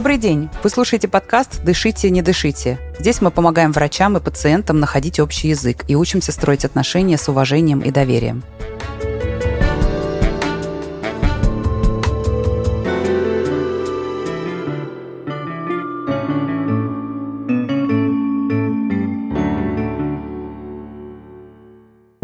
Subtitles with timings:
[0.00, 0.48] Добрый день!
[0.62, 2.78] Вы слушаете подкаст «Дышите, не дышите».
[2.98, 7.80] Здесь мы помогаем врачам и пациентам находить общий язык и учимся строить отношения с уважением
[7.80, 8.42] и доверием.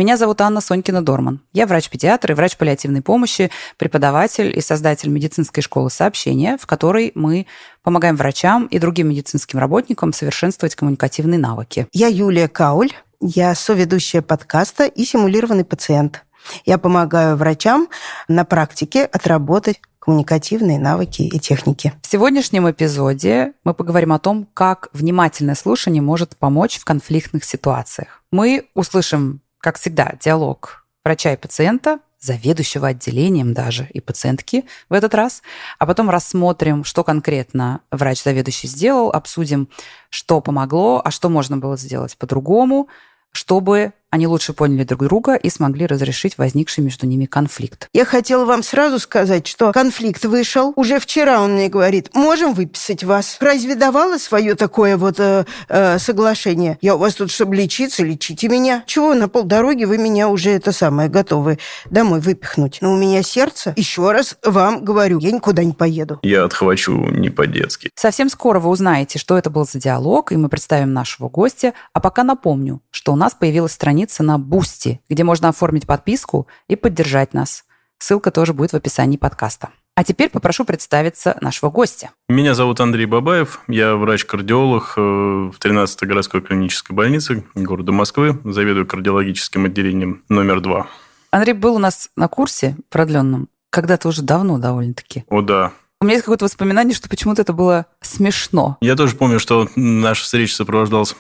[0.07, 1.41] Меня зовут Анна Сонькина-Дорман.
[1.53, 7.49] Я врач-педиатр и врач паллиативной помощи, преподаватель и создатель медицинской школы сообщения, в которой мы
[7.83, 11.89] помогаем врачам и другим медицинским работникам совершенствовать коммуникативные навыки.
[11.93, 16.25] Я Юлия Кауль, я соведущая подкаста и симулированный пациент.
[16.65, 17.89] Я помогаю врачам
[18.29, 21.93] на практике отработать коммуникативные навыки и техники.
[22.01, 28.23] В сегодняшнем эпизоде мы поговорим о том, как внимательное слушание может помочь в конфликтных ситуациях.
[28.31, 35.13] Мы услышим как всегда, диалог врача и пациента, заведующего отделением даже и пациентки в этот
[35.13, 35.43] раз,
[35.81, 39.69] а потом рассмотрим, что конкретно врач-заведующий сделал, обсудим,
[40.09, 42.87] что помогло, а что можно было сделать по-другому,
[43.33, 47.89] чтобы они лучше поняли друг друга и смогли разрешить возникший между ними конфликт.
[47.93, 50.73] Я хотела вам сразу сказать, что конфликт вышел.
[50.75, 53.37] Уже вчера он мне говорит, можем выписать вас.
[53.41, 56.79] Разве давала свое такое вот э, э, соглашение?
[56.81, 58.85] Я у вас тут, чтобы лечиться, лечите меня.
[58.87, 61.59] Чего на полдороги вы меня уже это самое готовы
[61.91, 62.79] домой выпихнуть?
[62.81, 63.75] Но у меня сердце.
[63.77, 66.21] Еще раз вам говорю, я никуда не поеду.
[66.23, 67.91] Я отхвачу не по-детски.
[67.95, 71.75] Совсем скоро вы узнаете, что это был за диалог, и мы представим нашего гостя.
[71.93, 76.47] А пока напомню, что у нас появилась страница страница на Бусти, где можно оформить подписку
[76.69, 77.65] и поддержать нас.
[77.99, 79.71] Ссылка тоже будет в описании подкаста.
[79.95, 82.11] А теперь попрошу представиться нашего гостя.
[82.29, 88.87] Меня зовут Андрей Бабаев, я врач-кардиолог э, в 13-й городской клинической больнице города Москвы, заведую
[88.87, 90.87] кардиологическим отделением номер два.
[91.31, 95.25] Андрей был у нас на курсе продленном, когда-то уже давно довольно-таки.
[95.31, 95.73] О, да.
[96.01, 98.77] У меня есть какое-то воспоминание, что почему-то это было смешно.
[98.83, 101.17] Я тоже помню, что наша встреча сопровождалась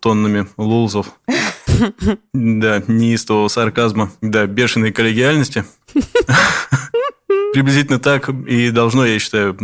[0.00, 1.08] тоннами лулзов.
[2.32, 5.64] Да, неистового сарказма, да, бешеной коллегиальности.
[7.52, 9.54] Приблизительно так и должно, я считаю,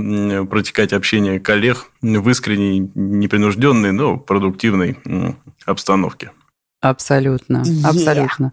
[0.47, 4.97] протекать общение коллег в искренней, непринужденной, но продуктивной
[5.65, 6.31] обстановке.
[6.81, 7.87] Абсолютно, yeah.
[7.87, 8.53] абсолютно.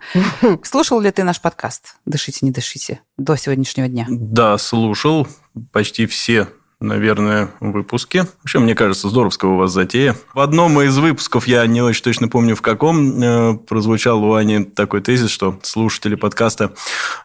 [0.64, 4.06] Слушал ли ты наш подкаст «Дышите, не дышите» до сегодняшнего дня?
[4.10, 5.28] Да, слушал
[5.72, 8.28] почти все наверное, выпуске.
[8.44, 10.16] Вообще, мне кажется, здоровская у вас затея.
[10.36, 14.64] В одном из выпусков, я не очень точно помню в каком, э, прозвучал у Ани
[14.64, 16.74] такой тезис, что слушатели подкаста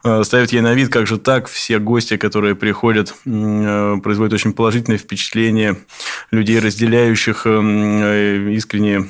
[0.05, 4.55] э, ставят ей на вид, как же так, все гости, которые приходят, э, производят очень
[4.55, 5.77] положительное впечатление
[6.31, 9.03] людей, разделяющих искренние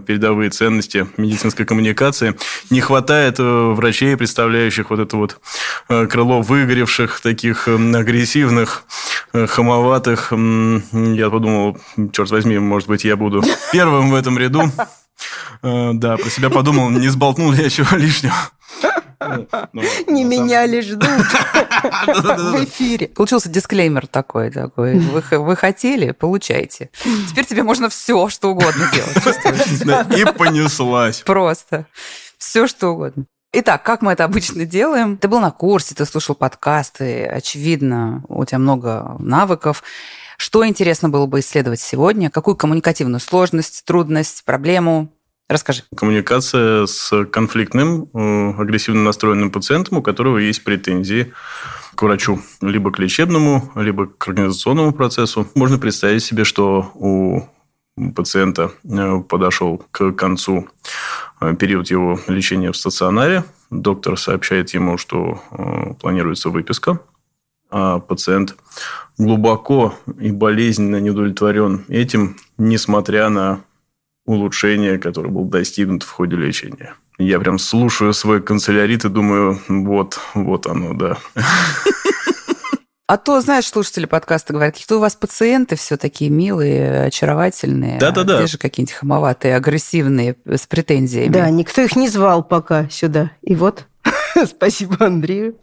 [0.00, 2.34] передовые ценности медицинской коммуникации.
[2.70, 5.40] Не хватает врачей, представляющих вот это вот
[5.88, 8.84] крыло выгоревших, таких агрессивных,
[9.62, 10.32] хамоватых.
[10.32, 11.78] Я подумал,
[12.12, 13.42] черт возьми, может быть, я буду
[13.72, 14.64] первым в этом ряду.
[15.62, 18.34] Э, да, про себя подумал, не сболтнул ли я чего лишнего.
[19.72, 23.06] Ну, не меня ли ждут в эфире.
[23.06, 24.50] Получился дисклеймер такой.
[24.50, 24.98] такой.
[24.98, 26.90] Вы, вы хотели, получайте.
[27.28, 30.18] Теперь тебе можно все, что угодно делать.
[30.18, 31.20] И понеслась.
[31.20, 31.86] Просто.
[32.36, 33.26] Все, что угодно.
[33.54, 35.18] Итак, как мы это обычно делаем?
[35.18, 39.82] Ты был на курсе, ты слушал подкасты, очевидно, у тебя много навыков.
[40.38, 42.30] Что интересно было бы исследовать сегодня?
[42.30, 45.12] Какую коммуникативную сложность, трудность, проблему?
[45.50, 45.82] Расскажи.
[45.94, 51.34] Коммуникация с конфликтным, э, агрессивно настроенным пациентом, у которого есть претензии
[51.94, 55.46] к врачу, либо к лечебному, либо к организационному процессу.
[55.54, 57.42] Можно представить себе, что у
[58.14, 60.68] пациента э, подошел к концу
[61.58, 63.44] период его лечения в стационаре.
[63.70, 67.00] Доктор сообщает ему, что э, планируется выписка,
[67.70, 68.56] а пациент
[69.18, 73.64] глубоко и болезненно не удовлетворен этим, несмотря на
[74.26, 76.94] улучшение, которое было достигнуто в ходе лечения.
[77.18, 81.18] Я прям слушаю свой канцелярит и думаю, вот, вот оно, да.
[83.06, 87.98] А то, знаешь, слушатели подкаста говорят, какие-то у вас пациенты все такие милые, очаровательные.
[87.98, 88.38] Да-да-да.
[88.38, 91.32] А же какие-нибудь хамоватые, агрессивные, с претензиями.
[91.32, 93.32] Да, никто их не звал пока сюда.
[93.42, 93.86] И вот
[94.46, 95.58] Спасибо Андрею.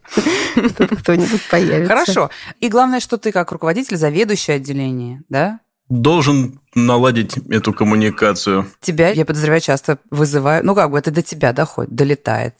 [0.77, 1.88] Тут кто-нибудь появится.
[1.88, 2.30] Хорошо.
[2.59, 5.59] И главное, что ты как руководитель, заведующий отделение, да?
[5.89, 8.68] Должен наладить эту коммуникацию.
[8.80, 12.53] Тебя, я подозреваю, часто вызывают, ну как бы это до тебя доходит, долетает.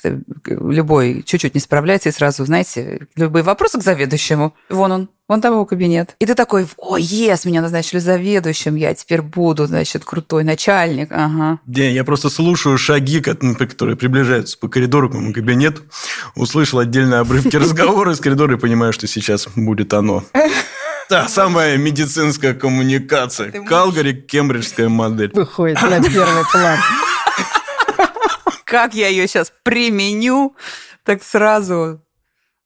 [0.46, 4.56] Любой чуть-чуть не справляется, и сразу, знаете, любые вопросы к заведующему.
[4.70, 6.16] Вон он, вон там его кабинет.
[6.20, 11.10] И ты такой, о, ес, меня назначили заведующим, я теперь буду, значит, крутой начальник.
[11.12, 11.60] Ага.
[11.68, 15.84] Не, я просто слушаю шаги, которые приближаются по коридору к моему кабинету,
[16.36, 20.24] услышал отдельные обрывки разговора из коридора и понимаю, что сейчас будет оно.
[21.10, 23.52] Та самая медицинская коммуникация.
[23.52, 25.32] Калгари, кембриджская модель.
[25.34, 26.78] Выходит на первый план.
[28.64, 30.56] Как я ее сейчас применю,
[31.04, 32.02] так сразу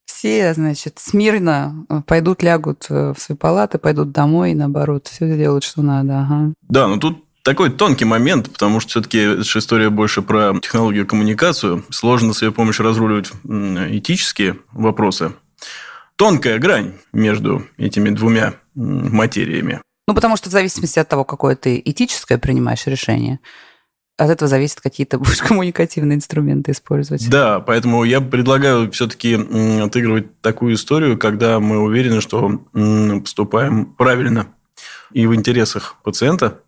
[0.04, 5.81] все, значит, смирно пойдут, лягут в свои палаты, пойдут домой, и наоборот, все делают, что
[5.81, 6.19] надо.
[6.19, 6.54] Ага.
[6.63, 11.86] Да, но тут такой тонкий момент, потому что все-таки эта история больше про технологию коммуникацию.
[11.89, 15.31] Сложно с ее помощью разруливать этические вопросы.
[16.24, 19.81] Тонкая грань между этими двумя материями.
[20.08, 23.42] Ну, потому что в зависимости от того, какое ты этическое принимаешь решение,
[24.16, 27.30] от этого зависит, какие то будешь коммуникативные инструменты использовать.
[27.30, 29.36] Да, поэтому я предлагаю все-таки
[29.81, 32.70] отыгрывать такую историю, когда мы уверены, что
[33.20, 34.48] поступаем правильно
[35.12, 36.62] и в интересах пациента,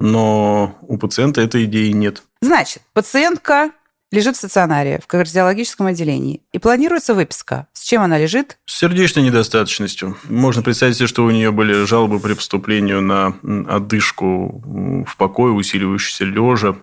[0.00, 2.24] но у пациента этой идеи нет.
[2.40, 3.70] Значит, пациентка
[4.12, 7.66] лежит в стационаре, в кардиологическом отделении, и планируется выписка.
[7.72, 8.58] С чем она лежит?
[8.66, 10.16] С сердечной недостаточностью.
[10.28, 13.34] Можно представить себе, что у нее были жалобы при поступлении на
[13.68, 14.62] отдышку
[15.06, 16.76] в покое, усиливающуюся лежа,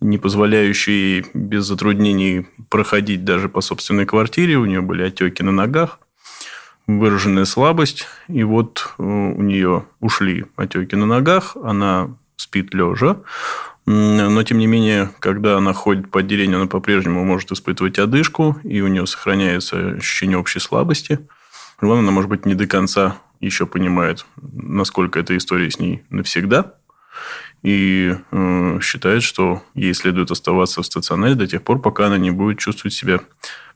[0.00, 4.56] не позволяющие без затруднений проходить даже по собственной квартире.
[4.56, 6.00] У нее были отеки на ногах,
[6.86, 8.06] выраженная слабость.
[8.28, 13.18] И вот э, у нее ушли отеки на ногах, она спит лежа.
[13.86, 18.80] Но, тем не менее, когда она ходит по отделению, она по-прежнему может испытывать одышку, и
[18.80, 21.20] у нее сохраняется ощущение общей слабости.
[21.80, 26.74] Главное, она, может быть, не до конца еще понимает, насколько эта история с ней навсегда,
[27.62, 32.30] и э, считает, что ей следует оставаться в стационаре до тех пор, пока она не
[32.30, 33.20] будет чувствовать себя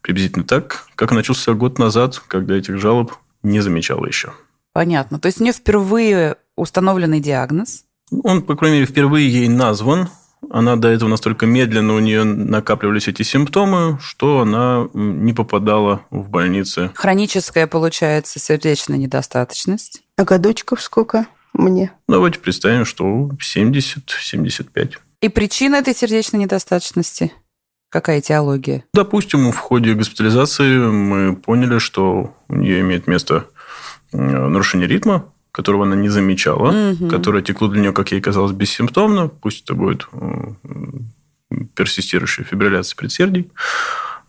[0.01, 3.13] приблизительно так, как она чувствовала год назад, когда этих жалоб
[3.43, 4.33] не замечала еще.
[4.73, 5.19] Понятно.
[5.19, 10.09] То есть у нее впервые установленный диагноз, он, по крайней мере, впервые ей назван.
[10.51, 16.29] Она до этого настолько медленно у нее накапливались эти симптомы, что она не попадала в
[16.29, 16.91] больницы.
[16.95, 20.03] Хроническая, получается, сердечная недостаточность.
[20.17, 21.93] А годочков сколько мне?
[22.09, 24.93] Давайте представим, что 70-75.
[25.23, 27.33] И причина этой сердечной недостаточности?
[27.89, 28.85] Какая теология?
[28.93, 33.47] Допустим, в ходе госпитализации мы поняли, что у нее имеет место
[34.13, 37.09] нарушение ритма, которого она не замечала, угу.
[37.09, 39.29] которое текло для нее, как ей казалось, бессимптомно.
[39.29, 43.53] Пусть это будет э, персистирующая фибрилляция предсердий,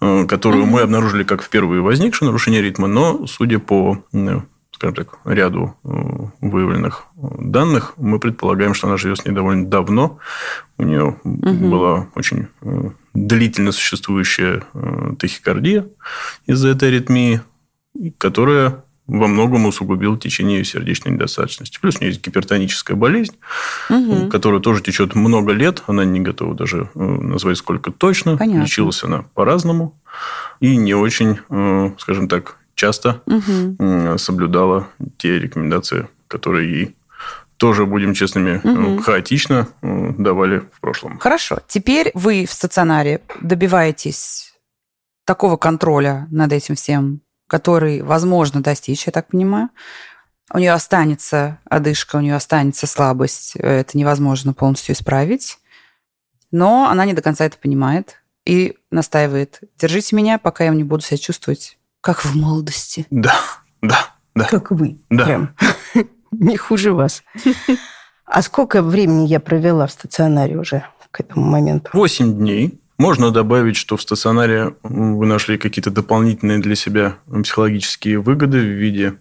[0.02, 0.74] э, которую угу.
[0.74, 4.40] мы обнаружили как впервые возникшее нарушение ритма, но, судя по э,
[4.72, 5.74] скажем так, ряду
[6.42, 10.20] выявленных данных, мы предполагаем, что она живет с ней довольно давно.
[10.78, 11.70] У нее угу.
[11.70, 12.50] была очень
[13.16, 14.64] длительно существующая
[15.18, 15.88] тахикардия
[16.46, 17.42] из-за этой аритмии,
[18.20, 21.80] которая во многом усугубил течение сердечной недостаточности.
[21.80, 23.36] Плюс у нее есть гипертоническая болезнь,
[23.90, 24.30] угу.
[24.30, 25.84] которая тоже течет много лет.
[25.88, 28.38] Она не готова даже э, назвать сколько точно.
[28.38, 28.64] Понятно.
[28.64, 30.00] Лечилась она по-разному.
[30.60, 34.18] И не очень, э, скажем так, часто угу.
[34.18, 34.88] соблюдала
[35.18, 36.96] те рекомендации, которые ей
[37.58, 39.02] тоже, будем честными, угу.
[39.02, 41.20] хаотично давали в прошлом.
[41.20, 41.60] Хорошо.
[41.68, 44.54] Теперь вы в стационаре добиваетесь
[45.26, 49.70] такого контроля над этим всем который возможно достичь, я так понимаю.
[50.54, 53.56] У нее останется одышка, у нее останется слабость.
[53.56, 55.58] Это невозможно полностью исправить.
[56.52, 59.62] Но она не до конца это понимает и настаивает.
[59.78, 63.08] Держите меня, пока я не буду себя чувствовать как в молодости.
[63.10, 63.36] Да,
[63.82, 64.46] да, да.
[64.46, 65.00] Как вы.
[65.10, 65.26] Да.
[65.26, 65.56] Прям.
[66.32, 67.24] Не хуже вас.
[68.26, 71.90] А сколько времени я провела в стационаре уже к этому моменту?
[71.94, 72.80] Восемь дней.
[72.98, 79.16] Можно добавить, что в стационаре вы нашли какие-то дополнительные для себя психологические выгоды в виде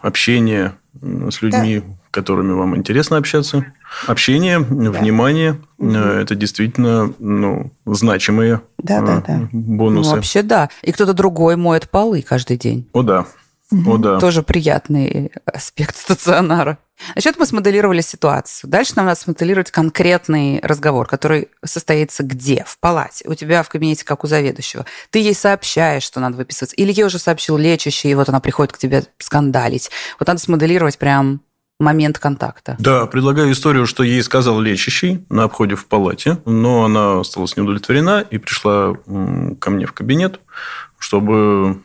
[0.00, 1.94] общения с людьми, да.
[2.10, 3.64] которыми вам интересно общаться.
[4.06, 4.90] Общение, да.
[4.90, 5.90] внимание угу.
[5.94, 9.48] это действительно ну, значимые да, да, да.
[9.52, 10.10] бонусы.
[10.10, 10.68] Ну, вообще да.
[10.82, 12.88] И кто-то другой моет полы каждый день.
[12.92, 13.26] О, да.
[13.72, 14.20] О, да.
[14.20, 16.78] Тоже приятный аспект стационара.
[17.14, 18.70] Значит, мы смоделировали ситуацию.
[18.70, 22.64] Дальше нам надо смоделировать конкретный разговор, который состоится где?
[22.66, 23.28] В палате.
[23.28, 24.86] У тебя в кабинете, как у заведующего.
[25.10, 26.76] Ты ей сообщаешь, что надо выписываться.
[26.76, 29.90] Или ей уже сообщил лечащий, и вот она приходит к тебе скандалить.
[30.18, 31.40] Вот надо смоделировать прям
[31.80, 32.76] момент контакта.
[32.78, 38.20] Да, предлагаю историю, что ей сказал лечащий на обходе в палате, но она осталась неудовлетворена
[38.20, 38.94] и пришла
[39.58, 40.40] ко мне в кабинет,
[40.98, 41.80] чтобы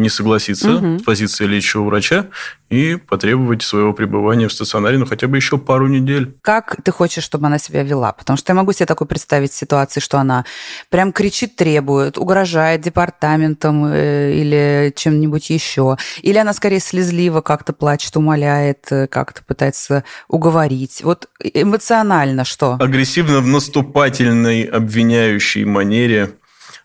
[0.00, 0.98] не согласиться угу.
[0.98, 2.26] с позиции лечащего врача
[2.70, 6.36] и потребовать своего пребывания в стационаре, ну, хотя бы еще пару недель.
[6.40, 8.12] Как ты хочешь, чтобы она себя вела?
[8.12, 10.44] Потому что я могу себе такой представить ситуации, что она
[10.88, 15.96] прям кричит, требует, угрожает департаментом э, или чем-нибудь еще.
[16.22, 21.02] Или она скорее слезливо как-то плачет, умоляет, э, как-то пытается уговорить.
[21.02, 22.76] Вот эмоционально что?
[22.78, 26.30] Агрессивно в наступательной, обвиняющей манере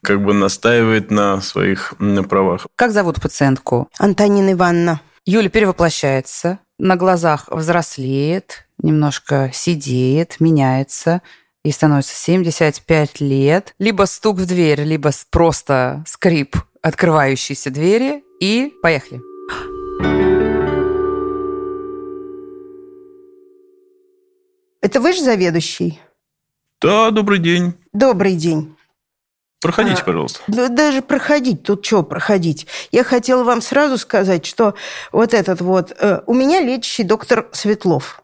[0.06, 1.96] как бы настаивает на своих
[2.30, 2.68] правах.
[2.76, 3.90] Как зовут пациентку?
[3.98, 5.02] Антонина Ивановна.
[5.26, 11.22] Юля перевоплощается, на глазах взрослеет, немножко сидеет, меняется
[11.64, 13.74] и становится 75 лет.
[13.80, 18.24] Либо стук в дверь, либо просто скрип открывающейся двери.
[18.40, 19.22] И поехали.
[24.82, 26.00] Это вы же заведующий?
[26.80, 27.74] Да, добрый день.
[27.94, 28.75] Добрый день.
[29.62, 30.40] Проходите, а, пожалуйста.
[30.48, 32.68] Даже проходить, тут что проходить?
[32.92, 34.76] Я хотела вам сразу сказать, что
[35.12, 35.92] вот этот вот...
[36.00, 38.22] Э, у меня лечащий доктор Светлов.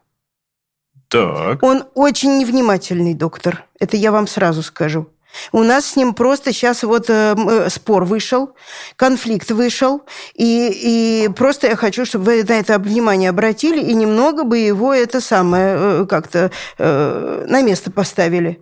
[1.08, 1.62] Так.
[1.62, 3.64] Он очень невнимательный доктор.
[3.80, 5.08] Это я вам сразу скажу.
[5.52, 8.54] У нас с ним просто сейчас вот э, э, спор вышел,
[8.96, 10.02] конфликт вышел,
[10.34, 14.92] и, и просто я хочу, чтобы вы на это внимание обратили и немного бы его
[14.92, 18.60] это самое э, как-то э, на место поставили.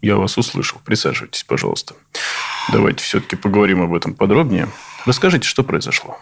[0.00, 0.80] Я вас услышал.
[0.84, 1.94] Присаживайтесь, пожалуйста.
[2.70, 4.68] Давайте все-таки поговорим об этом подробнее.
[5.06, 6.18] Расскажите, что произошло.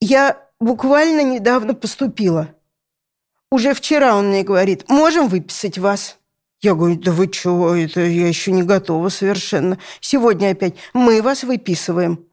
[0.00, 2.48] Я буквально недавно поступила.
[3.50, 6.18] Уже вчера он мне говорит, можем выписать вас.
[6.60, 9.78] Я говорю, да вы чего, это я еще не готова совершенно.
[10.00, 12.24] Сегодня опять мы вас выписываем.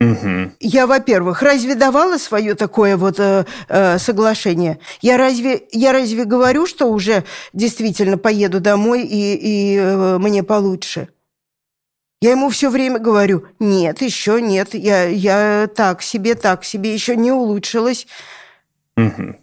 [0.00, 0.52] Угу.
[0.60, 4.78] Я, во-первых, разве давала свое такое вот э, э, соглашение?
[5.02, 11.08] Я разве, я разве говорю, что уже действительно поеду домой и, и э, мне получше?
[12.22, 17.14] Я ему все время говорю, нет, еще нет, я, я так себе, так себе, еще
[17.14, 18.06] не улучшилась.
[18.96, 19.36] Угу.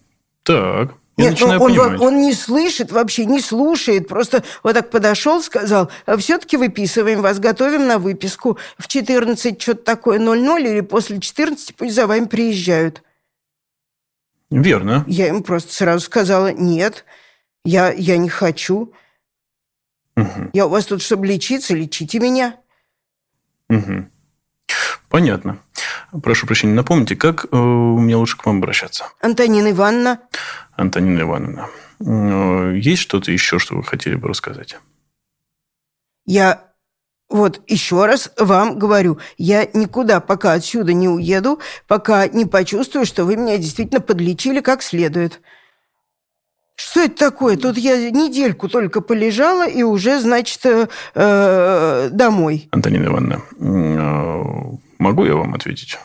[0.44, 0.96] Так.
[1.18, 4.08] Нет, ну, он, он не слышит вообще, не слушает.
[4.08, 8.60] Просто вот так подошел, сказал, «А все-таки выписываем вас, готовим на выписку.
[8.78, 13.02] В 14 что-то такое 00 или после 14 пусть за вами приезжают.
[14.52, 15.04] Верно.
[15.08, 17.04] Я ему просто сразу сказала, нет,
[17.66, 18.94] я, я не хочу.
[20.16, 20.52] Угу.
[20.54, 22.58] Я у вас тут, чтобы лечиться, лечите меня.
[23.70, 24.06] Угу.
[25.10, 25.60] Понятно.
[26.24, 29.06] Прошу прощения, напомните, как э, мне лучше к вам обращаться?
[29.20, 30.22] Антонина Ивановна.
[30.78, 31.70] Антонина Ивановна,
[32.00, 34.78] э, есть что-то еще, что вы хотели бы рассказать?
[36.26, 36.68] Я
[37.30, 43.26] вот еще раз вам говорю, я никуда пока отсюда не уеду, пока не почувствую, что
[43.26, 45.42] вы меня действительно подлечили как следует.
[46.76, 47.58] Что это такое?
[47.58, 52.70] Тут я недельку только полежала и уже, значит, э, э домой.
[52.72, 53.42] Антонина Ивановна,
[55.00, 55.98] могу я вам ответить?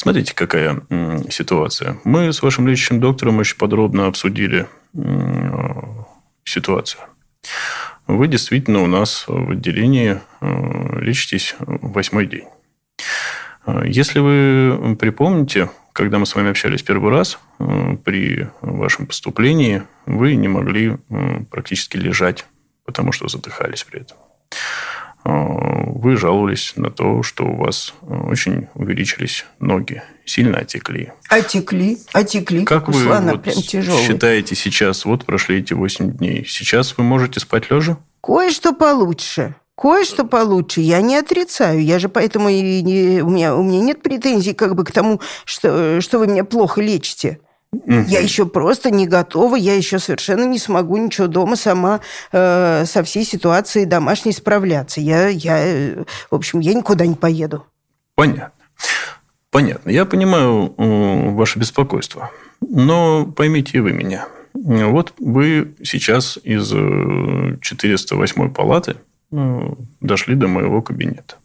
[0.00, 0.80] Смотрите, какая
[1.28, 1.98] ситуация.
[2.04, 4.66] Мы с вашим лечащим доктором очень подробно обсудили
[6.42, 7.02] ситуацию.
[8.06, 12.46] Вы действительно у нас в отделении э, лечитесь восьмой день.
[13.84, 20.34] Если вы припомните, когда мы с вами общались первый раз, э, при вашем поступлении вы
[20.34, 20.96] не могли
[21.50, 22.46] практически лежать,
[22.86, 24.16] потому что задыхались при этом.
[25.24, 25.30] Э,
[25.86, 31.12] вы жаловались на то, что у вас э, очень увеличились ноги, сильно отекли.
[31.28, 32.64] Отекли, отекли.
[32.64, 37.98] Как вы вот считаете сейчас, вот прошли эти 8 дней, сейчас вы можете спать лежа?
[38.22, 39.54] Кое-что получше.
[39.76, 41.82] Кое-что получше, я не отрицаю.
[41.82, 45.22] Я же поэтому и не, у, меня, у меня нет претензий как бы к тому,
[45.46, 47.40] что, что вы меня плохо лечите.
[47.86, 52.00] Я еще просто не готова, я еще совершенно не смогу ничего дома сама
[52.32, 55.00] э, со всей ситуацией домашней справляться.
[55.00, 57.64] Я, я, в общем, я никуда не поеду.
[58.16, 58.52] Понятно.
[59.50, 59.90] Понятно.
[59.90, 62.30] Я понимаю э, ваше беспокойство.
[62.60, 64.26] Но поймите и вы меня.
[64.54, 68.96] Вот вы сейчас из 408 э, палаты
[69.32, 69.60] э,
[70.00, 71.36] дошли до моего кабинета.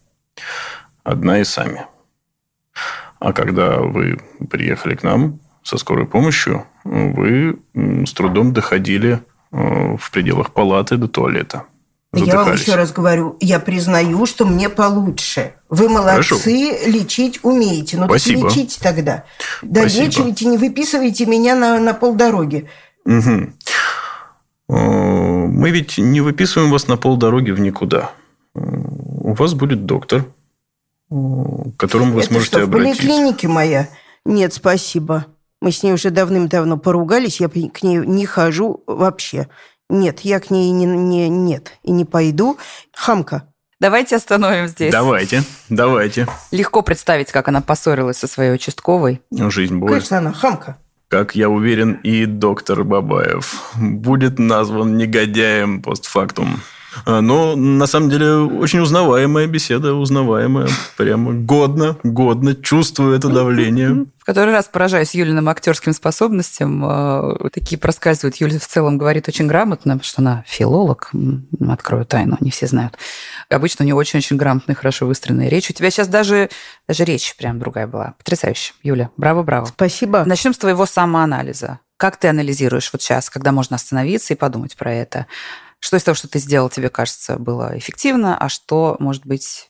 [1.03, 1.86] Одна и сами.
[3.20, 9.19] А когда вы приехали к нам, со скорой помощью, вы с трудом доходили
[9.51, 11.63] э, в пределах палаты до туалета.
[12.13, 15.55] Я вам еще раз говорю, я признаю, что мне получше.
[15.67, 16.89] Вы молодцы, Хорошо.
[16.89, 17.98] лечить умеете.
[17.98, 18.48] Но Спасибо.
[18.48, 19.25] лечите тогда.
[19.63, 22.69] Долечивайте, не выписывайте меня на, на полдороги.
[23.05, 23.50] Угу.
[24.69, 28.12] Мы ведь не выписываем вас на полдороги в никуда.
[28.53, 30.25] У вас будет доктор,
[31.10, 33.01] к которому вы Это сможете что, обратиться.
[33.01, 33.89] в поликлинике моя?
[34.24, 35.25] Нет, спасибо.
[35.62, 39.48] Мы с ней уже давным-давно поругались, я к ней не хожу вообще.
[39.90, 42.58] Нет, я к ней не, не нет и не пойду.
[42.94, 43.48] Хамка.
[43.80, 44.92] Давайте остановим здесь.
[44.92, 46.28] Давайте, давайте.
[46.52, 49.22] Легко представить, как она поссорилась со своей участковой.
[49.32, 49.90] Жизнь боль.
[49.90, 50.78] Конечно, она хамка.
[51.08, 56.62] Как я уверен, и доктор Бабаев будет назван негодяем постфактум.
[57.06, 64.06] А, но на самом деле очень узнаваемая беседа, узнаваемая, прямо годно, годно, чувствую это давление.
[64.18, 66.84] В который раз поражаюсь Юлиным актерским способностям.
[66.86, 68.38] А, такие проскальзывают.
[68.38, 71.12] Юля в целом говорит очень грамотно, что она филолог.
[71.68, 72.98] Открою тайну, не все знают.
[73.50, 75.70] Обычно у нее очень-очень грамотная, хорошо выстроенная речь.
[75.70, 76.50] У тебя сейчас даже,
[76.88, 78.16] даже речь прям другая была.
[78.18, 78.74] Потрясающе.
[78.84, 79.66] Юля, браво-браво.
[79.66, 80.24] Спасибо.
[80.25, 81.80] Начнем с твоего самоанализа.
[81.98, 85.28] Как ты анализируешь вот сейчас, когда можно остановиться и подумать про это?
[85.79, 89.70] Что из того, что ты сделал, тебе кажется, было эффективно, а что, может быть,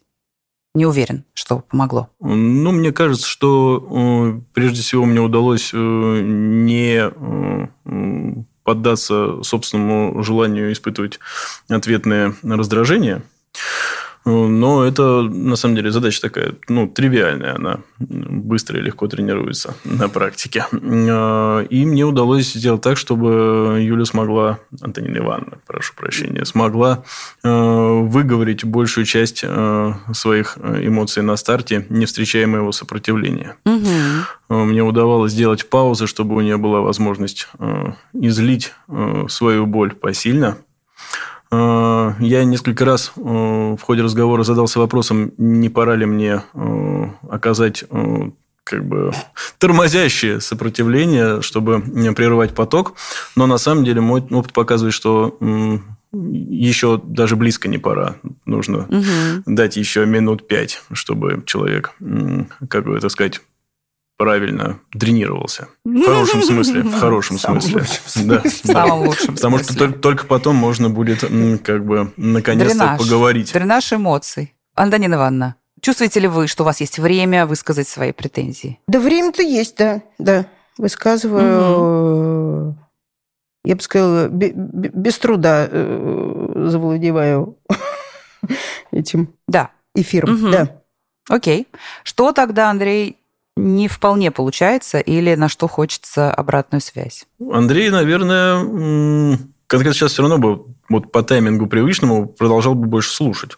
[0.73, 2.09] не уверен, что помогло?
[2.19, 10.71] Ну, мне кажется, что э, прежде всего мне удалось э, не э, поддаться собственному желанию
[10.71, 11.19] испытывать
[11.69, 13.23] ответное раздражение–
[14.25, 17.55] но это, на самом деле, задача такая, ну, тривиальная.
[17.55, 20.65] Она быстро и легко тренируется на практике.
[20.71, 27.03] А, и мне удалось сделать так, чтобы Юля смогла, Антонина Ивановна, прошу прощения, смогла
[27.43, 33.57] а, выговорить большую часть а, своих эмоций на старте, не встречая моего сопротивления.
[33.65, 34.55] Угу.
[34.65, 37.47] Мне удавалось сделать паузы, чтобы у нее была возможность
[38.13, 38.73] излить
[39.27, 40.57] свою боль посильно,
[42.19, 47.83] я несколько раз э, в ходе разговора задался вопросом, не пора ли мне э, оказать
[48.63, 49.11] как бы
[49.59, 52.95] тормозящее сопротивление, чтобы не прерывать поток.
[53.35, 55.37] Но на самом деле мой опыт показывает, что
[56.11, 58.15] еще даже близко не пора.
[58.45, 59.43] Нужно угу.
[59.45, 61.93] дать еще минут пять, чтобы человек,
[62.69, 63.41] как бы это сказать,
[64.17, 65.67] правильно дренировался.
[65.83, 66.81] В хорошем смысле.
[66.81, 67.85] В хорошем смысле.
[68.23, 68.41] Да.
[68.41, 71.21] В самом лучшем Потому что только потом можно будет
[71.63, 73.53] как бы наконец-то поговорить.
[73.53, 74.53] Дренаж эмоций.
[74.75, 78.79] Антонина Ивановна, чувствуете ли вы, что у вас есть время высказать свои претензии?
[78.87, 80.01] Да время-то есть, да.
[80.17, 80.45] Да.
[80.77, 82.75] Высказываю...
[83.63, 87.57] Я бы сказала, без труда э, завладеваю
[88.91, 89.71] этим да.
[89.95, 90.51] эфиром.
[90.51, 90.81] Да.
[91.29, 91.67] Окей.
[92.03, 93.17] Что тогда, Андрей,
[93.55, 97.25] не вполне получается или на что хочется обратную связь?
[97.51, 103.57] Андрей, наверное, конкретно сейчас все равно бы вот по таймингу привычному продолжал бы больше слушать.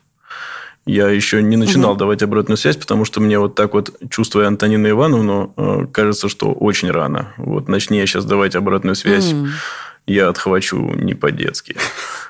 [0.86, 2.00] Я еще не начинал угу.
[2.00, 6.54] давать обратную связь, потому что мне вот так вот, чувствуя Антонину Ивановну, э, кажется, что
[6.54, 7.34] очень рано.
[7.38, 9.48] Вот начни я сейчас давать обратную связь, mm.
[10.06, 11.76] я отхвачу не по-детски.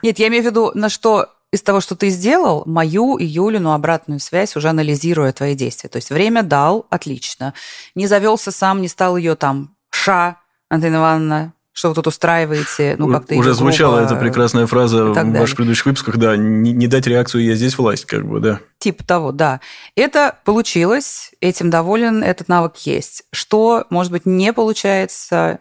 [0.02, 3.74] Нет, я имею в виду, на что из того, что ты сделал, мою и Юлину
[3.74, 5.90] обратную связь, уже анализируя твои действия.
[5.90, 7.54] То есть время дал, отлично.
[7.96, 10.38] Не завелся сам, не стал ее там ша,
[10.70, 13.36] Антонина Ивановна, что вы тут устраиваете, ну, как-то...
[13.36, 17.54] Уже звучала эта прекрасная фраза в ваших предыдущих выпусках, да, не, не дать реакцию «я
[17.54, 18.60] здесь власть», как бы, да.
[18.80, 19.62] Типа того, да.
[19.96, 23.24] Это получилось, этим доволен, этот навык есть.
[23.32, 25.60] Что, может быть, не получается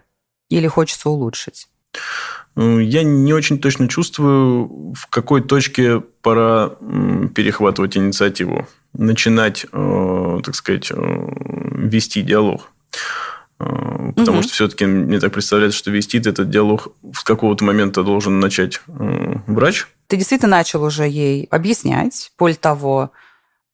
[0.49, 1.69] или хочется улучшить?
[2.57, 6.71] Э, я не очень точно чувствую, в какой точке пора
[7.35, 12.71] перехватывать инициативу, начинать, э, так сказать, э, вести диалог.
[13.59, 14.43] Потому угу.
[14.43, 19.87] что все-таки мне так представляется, что вести этот диалог с какого-то момента должен начать врач.
[20.09, 23.13] Ты действительно начал уже ей объяснять, более того,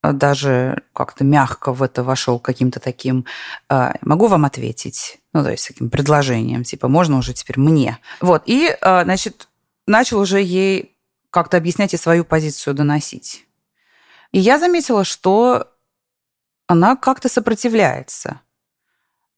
[0.03, 3.25] даже как-то мягко в это вошел каким-то таким
[3.69, 7.99] «могу вам ответить?» Ну, то есть таким предложением, типа, можно уже теперь мне.
[8.21, 9.49] Вот, и, а, значит,
[9.87, 10.97] начал уже ей
[11.31, 13.47] как-то объяснять и свою позицию доносить.
[14.33, 15.69] И я заметила, что
[16.67, 18.41] она как-то сопротивляется.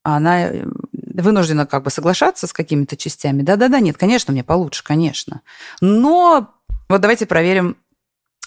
[0.03, 3.43] Она э, вынуждена как бы соглашаться с какими-то частями.
[3.43, 5.41] Да-да-да, нет, конечно, мне получше, конечно.
[5.81, 6.53] Но
[6.89, 7.77] вот давайте проверим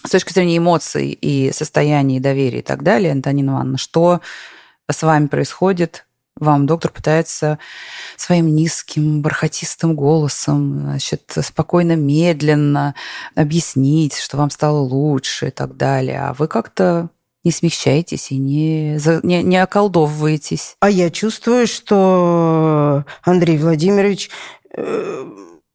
[0.04, 4.20] с точки зрения эмоций и состояния, доверия и так далее, Антонина Ивановна, что
[4.90, 6.04] с вами происходит
[6.40, 7.58] вам доктор пытается
[8.16, 12.94] своим низким, бархатистым голосом, значит, спокойно, медленно
[13.34, 16.20] объяснить, что вам стало лучше и так далее.
[16.20, 17.10] А вы как-то
[17.44, 20.76] не смягчаетесь и не, не, не околдовываетесь.
[20.80, 24.30] А я чувствую, что Андрей Владимирович
[24.74, 25.24] э,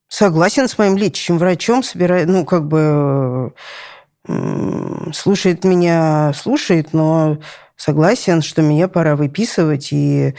[0.08, 3.54] согласен с моим лечащим врачом, собирает, ну, как бы
[4.26, 7.38] слушает меня, слушает, но
[7.76, 9.90] согласен, что меня пора выписывать.
[9.92, 10.36] И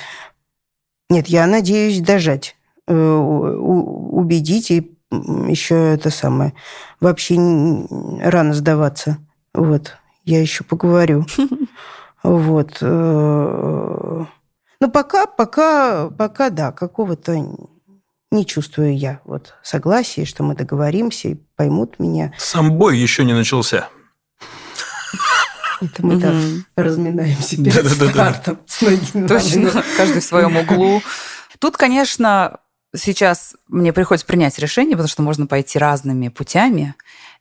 [1.10, 6.54] нет, я надеюсь дожать, э, убедить и еще это самое.
[7.00, 7.36] Вообще
[8.20, 9.18] рано сдаваться.
[9.52, 9.96] Вот.
[10.24, 11.26] Я еще поговорю.
[12.22, 12.78] Вот.
[12.80, 14.24] Э,
[14.80, 17.54] но пока, пока, пока, да, какого-то
[18.34, 22.34] не чувствую я вот согласия, что мы договоримся и поймут меня.
[22.38, 23.88] Сам бой еще не начался.
[25.80, 26.34] Это мы так
[26.76, 28.58] разминаемся перед стартом.
[29.28, 31.02] Точно, каждый в своем углу.
[31.58, 32.58] Тут, конечно,
[32.94, 36.94] сейчас мне приходится принять решение, потому что можно пойти разными путями.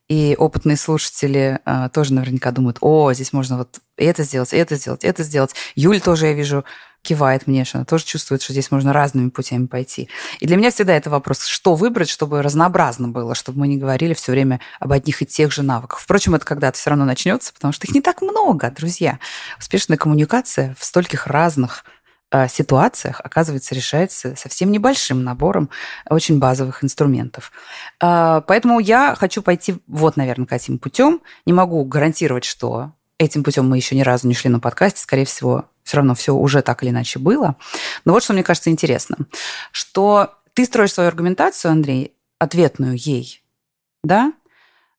[0.09, 5.03] И опытные слушатели э, тоже наверняка думают, о, здесь можно вот это сделать, это сделать,
[5.05, 5.55] это сделать.
[5.75, 6.65] Юль тоже, я вижу,
[7.03, 10.09] кивает мне, что она тоже чувствует, что здесь можно разными путями пойти.
[10.39, 14.13] И для меня всегда это вопрос, что выбрать, чтобы разнообразно было, чтобы мы не говорили
[14.13, 15.99] все время об одних и тех же навыках.
[15.99, 19.19] Впрочем, это когда-то все равно начнется, потому что их не так много, друзья.
[19.59, 21.83] Успешная коммуникация в стольких разных
[22.31, 25.69] э, ситуациях, оказывается, решается совсем небольшим набором
[26.09, 27.51] очень базовых инструментов.
[28.01, 31.21] Э, поэтому я хочу пойти вот, наверное, каким путем.
[31.45, 35.01] Не могу гарантировать, что этим путем мы еще ни разу не шли на подкасте.
[35.01, 37.55] Скорее всего, все равно все уже так или иначе было.
[38.05, 39.27] Но вот что мне кажется интересным,
[39.71, 43.43] что ты строишь свою аргументацию, Андрей, ответную ей,
[44.03, 44.33] да,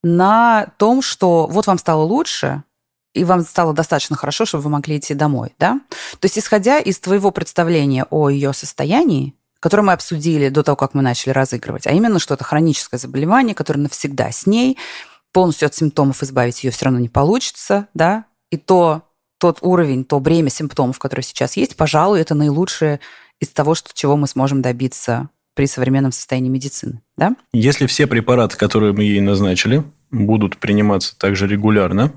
[0.02, 2.62] на том, что вот вам стало лучше,
[3.14, 5.80] и вам стало достаточно хорошо, чтобы вы могли идти домой, да?
[6.18, 10.94] То есть, исходя из твоего представления о ее состоянии, которое мы обсудили до того, как
[10.94, 14.76] мы начали разыгрывать, а именно, что это хроническое заболевание, которое навсегда с ней,
[15.32, 19.02] полностью от симптомов избавить ее все равно не получится, да, и то
[19.44, 22.98] тот уровень, то бремя симптомов, которые сейчас есть, пожалуй, это наилучшее
[23.40, 27.02] из того, что, чего мы сможем добиться при современном состоянии медицины.
[27.18, 27.36] Да?
[27.52, 32.14] Если все препараты, которые мы ей назначили, будут приниматься также регулярно,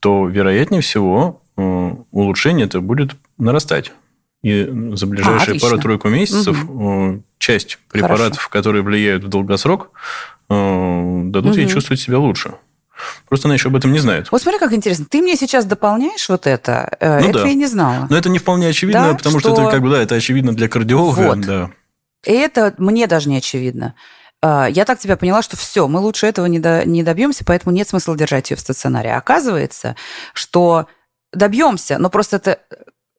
[0.00, 1.62] то, вероятнее всего, э,
[2.10, 3.92] улучшение это будет нарастать.
[4.42, 7.22] И за ближайшие а, пару-тройку месяцев угу.
[7.38, 8.50] часть препаратов, Хорошо.
[8.50, 9.92] которые влияют в долгосрок,
[10.50, 11.60] э, дадут угу.
[11.60, 12.54] ей чувствовать себя лучше.
[13.28, 14.30] Просто она еще об этом не знает.
[14.30, 15.06] Вот смотри, как интересно.
[15.08, 16.96] Ты мне сейчас дополняешь вот это.
[17.00, 17.48] Э, ну, это да.
[17.48, 18.06] я не знала.
[18.08, 19.14] Но это не вполне очевидно, да?
[19.14, 19.50] потому что...
[19.50, 21.20] что это как бы, да, это очевидно для кардиолога.
[21.20, 21.40] Вот.
[21.40, 21.70] Да.
[22.24, 23.94] И это мне даже не очевидно.
[24.40, 27.74] А, я так тебя поняла, что все, мы лучше этого не, до, не добьемся, поэтому
[27.74, 29.14] нет смысла держать ее в стационаре.
[29.14, 29.96] Оказывается,
[30.34, 30.86] что
[31.32, 32.58] добьемся, но просто это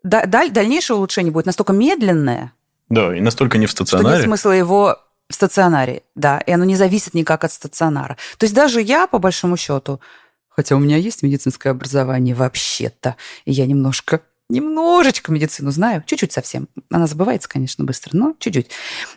[0.03, 2.53] даль, дальнейшее улучшение будет настолько медленное.
[2.89, 4.07] Да, и настолько не в стационаре.
[4.07, 4.99] Что нет смысла его
[5.33, 8.17] в стационаре, да, и оно не зависит никак от стационара.
[8.37, 9.99] То есть даже я, по большому счету,
[10.47, 13.15] хотя у меня есть медицинское образование вообще-то,
[13.45, 16.67] и я немножко немножечко медицину знаю, чуть-чуть совсем.
[16.91, 18.69] Она забывается, конечно, быстро, но чуть-чуть.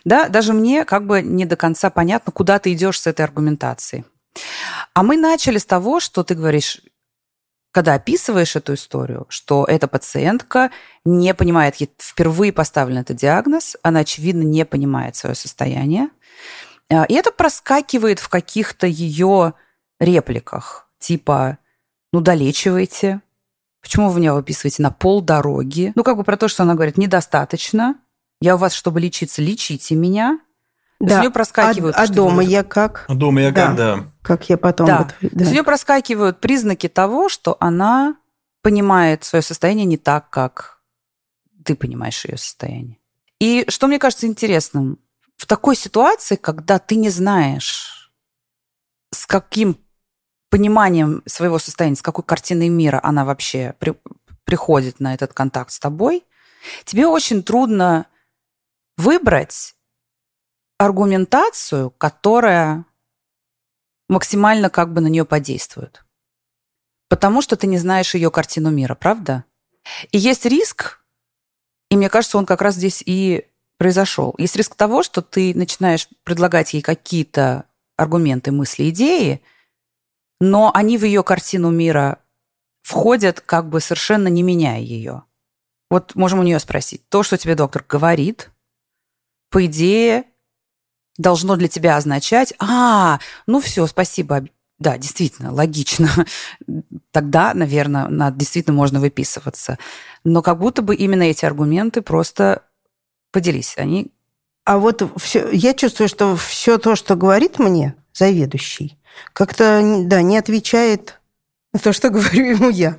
[0.05, 4.05] Да, даже мне как бы не до конца понятно, куда ты идешь с этой аргументацией.
[4.95, 6.81] А мы начали с того, что ты говоришь,
[7.77, 10.71] когда описываешь эту историю, что эта пациентка
[11.05, 16.09] не понимает, ей впервые поставлен этот диагноз, она, очевидно, не понимает свое состояние.
[16.89, 19.53] А, и это проскакивает в каких-то ее
[19.99, 21.59] репликах, типа
[22.11, 23.21] «ну, долечивайте»,
[23.79, 25.91] Почему вы меня выписываете на полдороги?
[25.93, 27.97] Ну, как бы про то, что она говорит, недостаточно.
[28.41, 30.39] Я у вас, чтобы лечиться, лечите меня.
[30.99, 31.17] Да.
[31.17, 31.95] у нее проскакивают...
[31.95, 33.05] А, а дома я как?
[33.07, 33.67] А дома я да.
[33.67, 34.05] как, да.
[34.23, 34.87] Как я потом...
[34.87, 34.97] Да.
[35.21, 35.45] Вот, да.
[35.45, 38.17] у нее проскакивают признаки того, что она
[38.63, 40.79] понимает свое состояние не так, как
[41.63, 42.97] ты понимаешь ее состояние.
[43.39, 44.99] И что мне кажется интересным,
[45.35, 48.11] в такой ситуации, когда ты не знаешь,
[49.11, 49.77] с каким
[50.49, 53.93] пониманием своего состояния, с какой картиной мира она вообще при,
[54.45, 56.25] приходит на этот контакт с тобой,
[56.85, 58.07] тебе очень трудно
[58.97, 59.75] выбрать
[60.77, 62.85] аргументацию, которая
[64.09, 66.03] максимально как бы на нее подействует.
[67.09, 69.45] Потому что ты не знаешь ее картину мира, правда?
[70.11, 71.01] И есть риск,
[71.89, 74.35] и мне кажется, он как раз здесь и произошел.
[74.37, 79.41] Есть риск того, что ты начинаешь предлагать ей какие-то аргументы, мысли, идеи,
[80.39, 82.19] но они в ее картину мира
[82.81, 85.23] входят, как бы совершенно не меняя ее.
[85.89, 87.07] Вот можем у нее спросить.
[87.09, 88.51] То, что тебе доктор говорит,
[89.49, 90.25] по идее,
[91.17, 94.45] должно для тебя означать, а, ну все, спасибо,
[94.79, 96.09] да, действительно, логично.
[97.11, 99.79] Тогда, наверное, надо, действительно можно выписываться.
[100.23, 102.63] Но как будто бы именно эти аргументы просто
[103.31, 103.73] поделись.
[103.77, 104.11] Они...
[104.65, 108.97] А вот все, я чувствую, что все то, что говорит мне заведующий,
[109.33, 111.19] как-то, да, не отвечает
[111.73, 112.97] на то, что говорю ему я.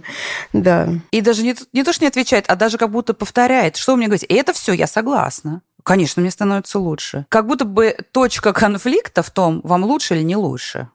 [0.53, 0.89] Да.
[1.13, 3.99] И даже не, не то, что не отвечает, а даже как будто повторяет, что вы
[3.99, 4.27] мне говорите.
[4.27, 5.63] И это все, я согласна.
[5.89, 7.25] Конечно, мне становится лучше.
[7.31, 10.91] Как будто бы точка конфликта в том, вам лучше или не лучше.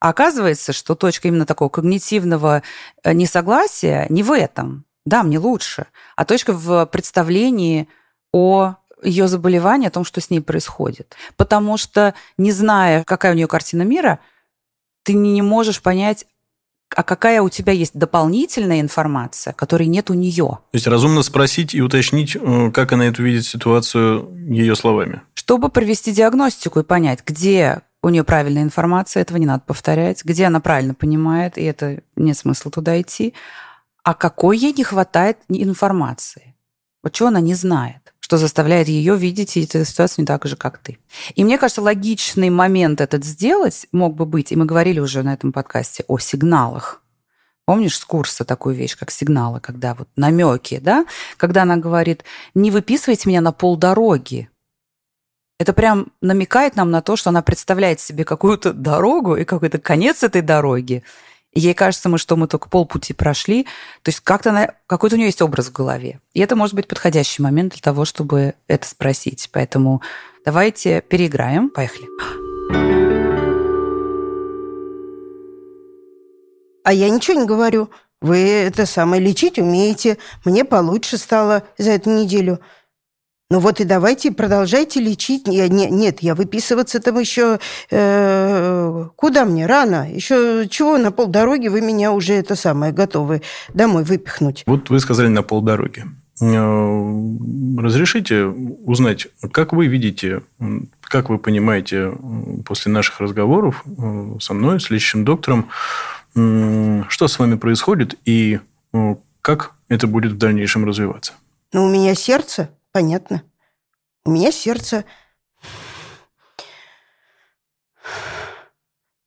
[0.00, 2.62] А оказывается, что точка именно такого когнитивного
[3.04, 4.86] э, несогласия не в этом.
[5.04, 5.86] Да, мне лучше.
[6.16, 7.90] А точка в представлении
[8.32, 11.14] о ее заболевании, о том, что с ней происходит.
[11.36, 14.18] Потому что, не зная, какая у нее картина мира,
[15.02, 16.24] ты не можешь понять,
[16.94, 20.58] а какая у тебя есть дополнительная информация, которой нет у нее.
[20.70, 25.22] То есть разумно спросить и уточнить, э, как она эту видит ситуацию ее словами.
[25.34, 30.46] Чтобы провести диагностику и понять, где у нее правильная информация, этого не надо повторять, где
[30.46, 33.34] она правильно понимает, и это нет смысла туда идти,
[34.02, 36.54] а какой ей не хватает информации.
[37.02, 40.78] Вот чего она не знает что заставляет ее видеть эту ситуацию не так же, как
[40.78, 40.98] ты.
[41.34, 45.34] И мне кажется, логичный момент этот сделать мог бы быть, и мы говорили уже на
[45.34, 47.02] этом подкасте о сигналах.
[47.64, 51.06] Помнишь с курса такую вещь, как сигналы, когда вот намеки, да?
[51.38, 52.22] Когда она говорит,
[52.54, 54.48] не выписывайте меня на полдороги.
[55.58, 60.22] Это прям намекает нам на то, что она представляет себе какую-то дорогу и какой-то конец
[60.22, 61.02] этой дороги.
[61.52, 63.64] Ей кажется, мы, что мы только полпути прошли.
[64.02, 66.20] То есть как-то она, какой-то у нее есть образ в голове.
[66.32, 69.48] И это может быть подходящий момент для того, чтобы это спросить.
[69.52, 70.00] Поэтому
[70.44, 71.70] давайте переиграем.
[71.70, 72.06] Поехали.
[76.84, 77.90] А я ничего не говорю.
[78.20, 80.18] Вы это самое лечить умеете.
[80.44, 82.60] Мне получше стало за эту неделю.
[83.50, 85.42] Ну вот и давайте продолжайте лечить.
[85.46, 87.58] Я, не, нет, я выписываться там еще...
[87.90, 89.66] Э, куда мне?
[89.66, 90.08] Рано.
[90.08, 93.42] Еще чего на полдороги вы меня уже это самое готовы
[93.74, 94.62] домой выпихнуть.
[94.66, 96.04] Вот вы сказали на полдороги.
[96.40, 97.26] Э,
[97.76, 100.42] разрешите узнать, как вы видите,
[101.00, 102.12] как вы понимаете
[102.64, 105.68] после наших разговоров э, со мной, с лечащим доктором,
[106.32, 108.60] что с вами происходит и
[108.92, 111.32] э, как это будет в дальнейшем развиваться?
[111.72, 113.42] Ну, у меня сердце Понятно.
[114.24, 115.04] У меня сердце...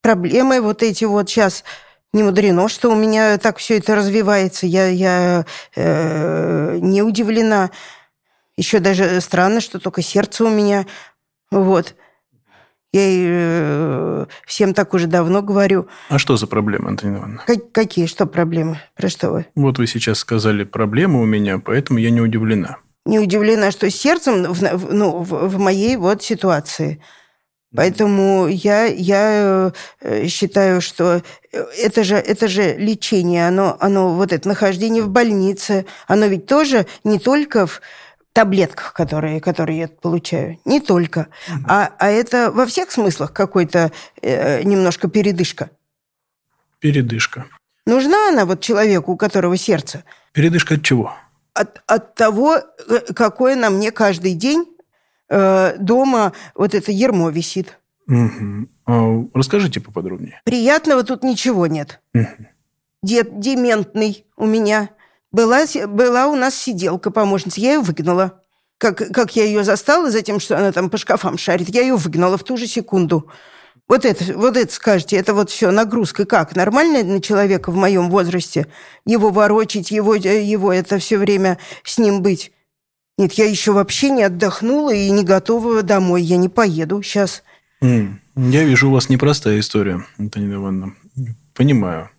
[0.01, 1.63] Проблемы вот эти вот сейчас...
[2.15, 4.67] Не мудрено, что у меня так все это развивается.
[4.67, 5.45] Я, я
[5.75, 7.71] э, не удивлена.
[8.55, 10.85] Еще даже странно, что только сердце у меня.
[11.49, 11.95] Вот.
[12.91, 15.87] Я э, всем так уже давно говорю.
[16.09, 17.43] А что за проблемы, Антонина Ивановна?
[17.47, 18.05] Как, какие?
[18.05, 18.79] Что проблемы?
[18.95, 19.47] Про что вы?
[19.55, 24.53] Вот вы сейчас сказали проблемы у меня, поэтому я не удивлена не удивлена, что сердцем
[24.53, 27.01] в, ну, в, в моей вот ситуации.
[27.75, 34.47] Поэтому я, я э, считаю, что это же, это же лечение, оно, оно, вот это
[34.47, 37.81] нахождение в больнице, оно ведь тоже не только в
[38.31, 41.65] таблетках, которые, которые я получаю, не только, угу.
[41.67, 45.71] а, а это во всех смыслах какой-то э, немножко передышка.
[46.79, 47.45] Передышка.
[47.85, 50.03] Нужна она вот человеку, у которого сердце?
[50.31, 51.15] Передышка от чего?
[51.53, 54.65] От, от того, э, какое на мне каждый день
[55.29, 57.79] э, дома вот это ермо висит.
[58.07, 58.67] Угу.
[58.85, 60.41] А, расскажите поподробнее.
[60.43, 62.01] Приятного тут ничего нет.
[62.13, 62.27] Угу.
[63.03, 64.89] Дед дементный у меня.
[65.31, 68.39] Была, была у нас сиделка помощница, я ее выгнала.
[68.77, 71.95] Как, как я ее застала за тем, что она там по шкафам шарит, я ее
[71.95, 73.29] выгнала в ту же секунду.
[73.87, 76.55] Вот это, вот это скажите, это вот все нагрузка как?
[76.55, 78.67] Нормально на человека в моем возрасте?
[79.05, 82.51] Его ворочить, его, его это все время с ним быть?
[83.17, 86.23] Нет, я еще вообще не отдохнула и не готова домой.
[86.23, 87.43] Я не поеду сейчас.
[87.81, 90.95] Я вижу, у вас непростая история, Антонина Ивановна.
[91.53, 92.09] Понимаю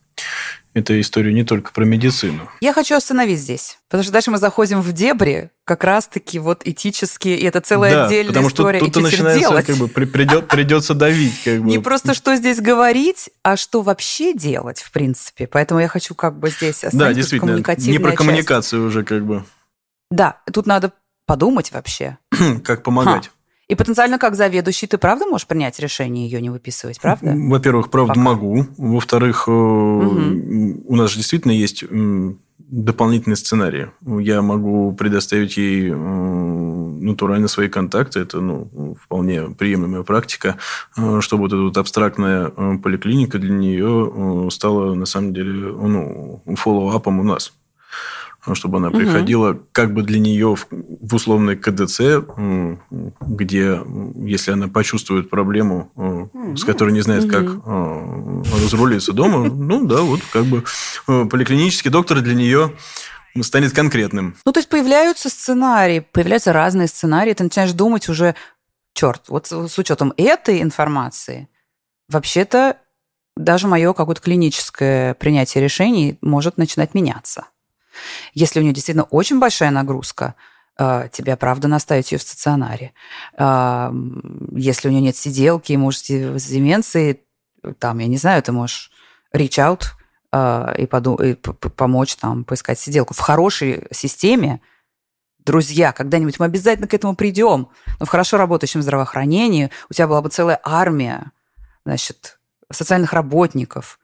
[0.75, 2.51] это история не только про медицину.
[2.61, 7.39] Я хочу остановить здесь, потому что дальше мы заходим в дебри, как раз-таки вот этические,
[7.39, 8.79] и это целая да, отдельная потому история.
[8.81, 9.67] Что тут, тут начинается, делать.
[9.67, 11.43] как бы, придет, придется давить.
[11.45, 11.71] Как бы.
[11.71, 15.47] Не просто что здесь говорить, а что вообще делать, в принципе.
[15.47, 18.89] Поэтому я хочу как бы здесь остановить Да, действительно, не про коммуникацию часть.
[18.89, 19.45] уже как бы.
[20.11, 20.93] Да, тут надо
[21.27, 22.19] подумать вообще.
[22.65, 23.27] как помогать.
[23.27, 23.34] Ха.
[23.68, 27.35] И потенциально как заведующий ты правда можешь принять решение ее не выписывать, правда?
[27.35, 28.20] Во-первых, правда Пока.
[28.20, 28.66] могу.
[28.77, 30.83] Во-вторых, угу.
[30.87, 31.85] у нас же действительно есть
[32.59, 33.90] дополнительные сценарии.
[34.20, 35.90] Я могу предоставить ей
[37.05, 38.20] натурально свои контакты.
[38.20, 40.57] Это ну, вполне приемлемая практика,
[40.96, 46.42] э, чтобы вот эта вот абстрактная э, поликлиника для нее стала на самом деле ну,
[46.57, 47.53] фоллоуапом у нас
[48.52, 48.98] чтобы она угу.
[48.98, 52.00] приходила как бы для нее в, в условный КДЦ,
[53.20, 53.80] где,
[54.16, 56.57] если она почувствует проблему, угу.
[56.57, 57.33] с которой не знает, угу.
[57.33, 57.44] как
[58.62, 60.64] разрулиться дома, ну да, вот как бы
[61.09, 62.72] э, поликлинический доктор для нее
[63.40, 64.37] станет конкретным.
[64.44, 68.35] Ну, то есть появляются сценарии, появляются разные сценарии, ты начинаешь думать уже,
[68.92, 71.48] черт, вот с учетом этой информации,
[72.09, 72.76] вообще-то
[73.37, 77.46] даже мое какое-то клиническое принятие решений может начинать меняться.
[78.33, 80.35] Если у нее действительно очень большая нагрузка,
[80.78, 82.92] э, тебя, правда, наставить ее в стационаре.
[83.38, 83.90] Э,
[84.52, 87.20] если у нее нет сиделки, может, с деменцией,
[87.78, 88.90] там, я не знаю, ты можешь
[89.35, 89.85] reach out
[90.33, 93.14] э, и, поду- и помочь там поискать сиделку.
[93.14, 94.61] В хорошей системе,
[95.44, 97.68] друзья, когда-нибудь мы обязательно к этому придем,
[98.00, 101.33] но в хорошо работающем здравоохранении у тебя была бы целая армия,
[101.85, 102.38] значит,
[102.70, 103.98] социальных работников,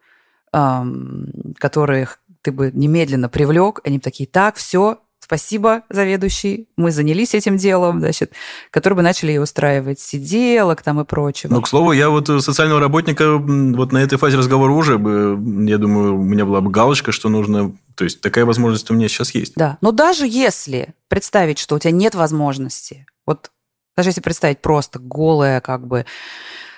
[0.53, 7.57] которых ты бы немедленно привлек, они бы такие, так, все, спасибо, заведующий, мы занялись этим
[7.57, 8.33] делом, значит,
[8.71, 11.53] которые бы начали устраивать сиделок там и прочего.
[11.53, 15.79] Ну, к слову, я вот социального работника вот на этой фазе разговора уже бы, я
[15.79, 17.77] думаю, у меня была бы галочка, что нужно...
[17.95, 19.53] То есть такая возможность у меня сейчас есть.
[19.55, 23.51] Да, но даже если представить, что у тебя нет возможности, вот
[23.97, 26.07] даже если представить просто голое как бы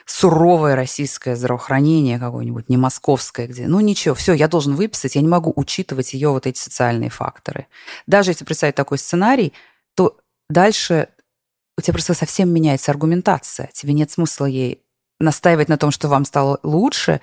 [0.06, 5.28] суровое российское здравоохранение какое-нибудь, не московское, где, ну ничего, все, я должен выписать, я не
[5.28, 7.66] могу учитывать ее вот эти социальные факторы.
[8.06, 9.52] Даже если представить такой сценарий,
[9.94, 11.08] то дальше
[11.78, 13.70] у тебя просто совсем меняется аргументация.
[13.72, 14.82] Тебе нет смысла ей
[15.22, 17.20] настаивать на том, что вам стало лучше,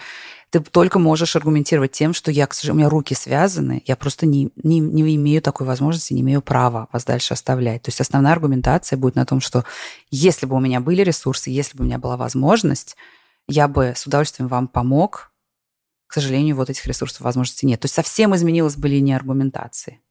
[0.50, 4.26] ты только можешь аргументировать тем, что я, к сожалению, у меня руки связаны, я просто
[4.26, 7.84] не, не, не имею такой возможности, не имею права вас дальше оставлять.
[7.84, 9.64] То есть основная аргументация будет на том, что
[10.10, 12.96] если бы у меня были ресурсы, если бы у меня была возможность,
[13.48, 15.32] я бы с удовольствием вам помог.
[16.08, 17.82] К сожалению, вот этих ресурсов, возможностей нет.
[17.82, 20.02] То есть совсем изменилась бы линия аргументации.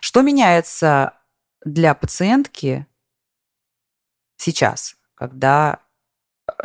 [0.00, 1.14] Что меняется
[1.64, 2.86] для пациентки
[4.36, 5.80] сейчас, когда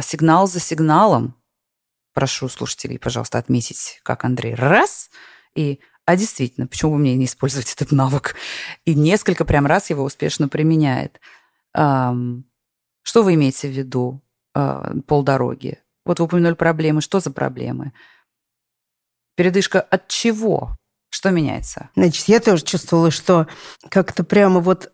[0.02, 1.36] сигнал за сигналом
[2.14, 5.10] прошу слушателей, пожалуйста, отметить, как Андрей раз,
[5.56, 8.36] и а действительно, почему бы мне не использовать этот навык?
[8.86, 11.22] И несколько прям раз его успешно применяет.
[11.74, 14.22] Что вы имеете в виду
[14.54, 15.80] а, полдороги?
[16.06, 17.02] Вот вы упомянули проблемы.
[17.02, 17.94] Что за проблемы?
[19.36, 20.78] Передышка от чего?
[21.10, 21.90] Что меняется?
[21.96, 23.48] Значит, я тоже чувствовала, что
[23.90, 24.92] как-то прямо вот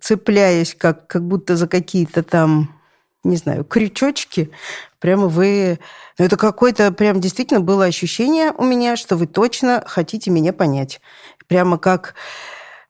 [0.00, 2.81] цепляясь, как, как будто за какие-то там
[3.24, 4.50] не знаю, крючочки,
[4.98, 5.78] прямо вы...
[6.18, 11.00] Ну, это какое-то прям действительно было ощущение у меня, что вы точно хотите меня понять.
[11.46, 12.14] Прямо как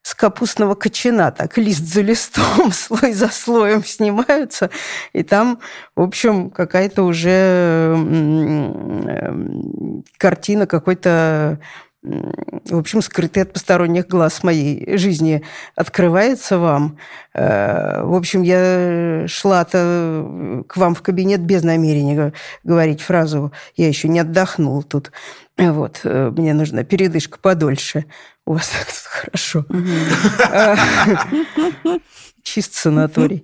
[0.02, 4.70] с капустного кочана, так лист за листом, слой за слоем снимаются,
[5.12, 5.60] и там,
[5.94, 7.96] в общем, какая-то уже
[10.18, 11.60] картина какой-то
[12.02, 15.44] в общем, скрытый от посторонних глаз моей жизни
[15.76, 16.98] открывается вам.
[17.32, 22.32] Э, в общем, я шла-то к вам в кабинет без намерения
[22.64, 25.12] говорить фразу «я еще не отдохнул тут».
[25.56, 28.06] Вот, э, мне нужна передышка подольше.
[28.46, 29.64] У вас так хорошо.
[32.42, 33.40] Чист санаторий.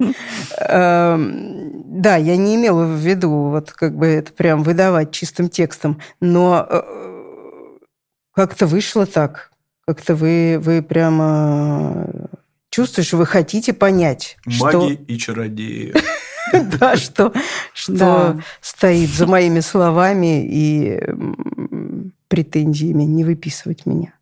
[0.58, 6.00] Эм, да, я не имела в виду вот как бы это прям выдавать чистым текстом,
[6.20, 6.82] но э,
[8.38, 9.50] как-то вышло так.
[9.84, 12.06] Как-то вы, вы прямо
[12.70, 14.36] чувствуешь, вы хотите понять.
[14.46, 14.88] Маги что...
[14.88, 15.94] и чародеи.
[16.80, 17.34] Да, что,
[17.74, 20.98] что стоит за моими словами и
[22.28, 24.14] претензиями не выписывать меня.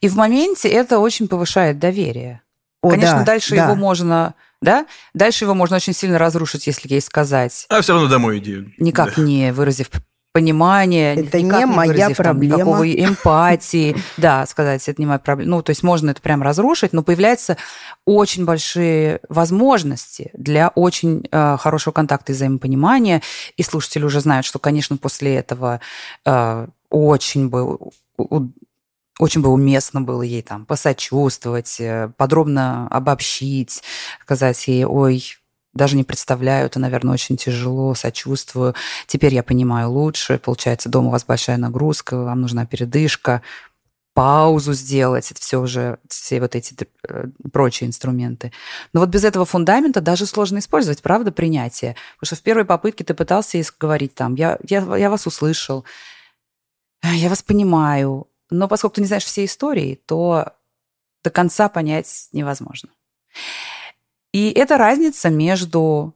[0.00, 2.40] И в моменте это очень повышает доверие.
[2.80, 4.86] Конечно, дальше его можно да?
[5.12, 7.66] Дальше его можно очень сильно разрушить, если ей сказать.
[7.68, 8.72] А все равно домой иди.
[8.78, 9.90] Никак не выразив
[10.32, 11.14] понимания.
[11.14, 12.56] Это не моя проблема.
[12.56, 13.96] Там, никакого эмпатии.
[14.16, 15.50] Да, сказать, это не моя проблема.
[15.50, 17.56] Ну, то есть можно это прям разрушить, но появляются
[18.04, 23.22] очень большие возможности для очень э, хорошего контакта и взаимопонимания.
[23.56, 25.80] И слушатели уже знают, что, конечно, после этого
[26.24, 27.78] э, очень бы
[29.18, 33.82] очень бы уместно было ей там посочувствовать, э, подробно обобщить,
[34.22, 35.22] сказать ей, ой,
[35.74, 38.74] даже не представляю, это, наверное, очень тяжело, сочувствую.
[39.06, 40.38] Теперь я понимаю лучше.
[40.38, 43.42] Получается, дома у вас большая нагрузка, вам нужна передышка,
[44.14, 46.76] паузу сделать, это все уже, все вот эти
[47.08, 48.52] э, прочие инструменты.
[48.92, 51.96] Но вот без этого фундамента даже сложно использовать, правда, принятие.
[52.16, 55.84] Потому что в первой попытке ты пытался говорить там, я, я, я вас услышал,
[57.02, 60.52] я вас понимаю, но поскольку ты не знаешь все истории, то
[61.24, 62.90] до конца понять невозможно.
[64.32, 66.14] И это разница между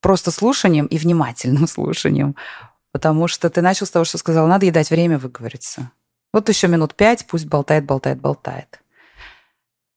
[0.00, 2.36] просто слушанием и внимательным слушанием.
[2.92, 5.92] Потому что ты начал с того, что сказал, надо ей дать время выговориться.
[6.32, 8.80] Вот еще минут пять, пусть болтает, болтает, болтает.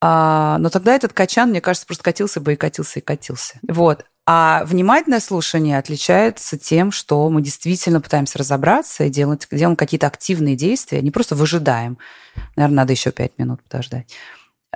[0.02, 3.60] А, но тогда этот качан, мне кажется, просто катился бы и катился, и катился.
[3.68, 4.06] Вот.
[4.26, 10.56] А внимательное слушание отличается тем, что мы действительно пытаемся разобраться и делать, делаем какие-то активные
[10.56, 11.98] действия, не просто выжидаем.
[12.56, 14.08] Наверное, надо еще пять минут подождать.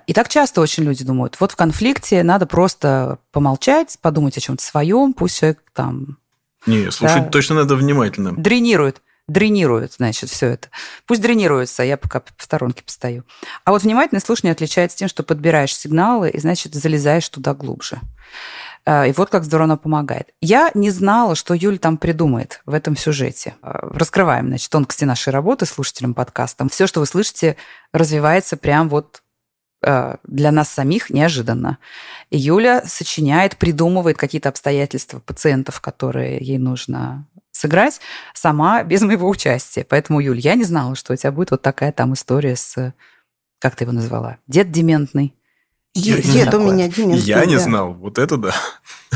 [0.07, 4.63] И так часто очень люди думают, вот в конфликте надо просто помолчать, подумать о чем-то
[4.63, 6.17] своем, пусть человек там...
[6.65, 8.33] Не, слушать да, точно надо внимательно.
[8.33, 10.67] Дренирует, дренирует, значит, все это.
[11.05, 13.23] Пусть дренируется, а я пока в сторонке постою.
[13.63, 17.99] А вот внимательное слушание отличается тем, что подбираешь сигналы и, значит, залезаешь туда глубже.
[18.85, 20.29] А, и вот как здорово она помогает.
[20.41, 23.55] Я не знала, что Юль там придумает в этом сюжете.
[23.61, 26.67] А, раскрываем, значит, тонкости нашей работы слушателям подкаста.
[26.69, 27.57] Все, что вы слышите,
[27.93, 29.21] развивается прям вот
[30.23, 31.77] для нас самих неожиданно.
[32.31, 38.01] И Юля сочиняет, придумывает какие-то обстоятельства пациентов, которые ей нужно сыграть,
[38.33, 39.85] сама без моего участия.
[39.87, 42.93] Поэтому, Юль, я не знала, что у тебя будет вот такая там история с
[43.59, 44.37] Как ты его назвала?
[44.47, 45.35] Дед дементный.
[45.93, 47.19] Дед, дед у меня дементный.
[47.19, 47.61] Я не да.
[47.61, 48.53] знал, вот это да.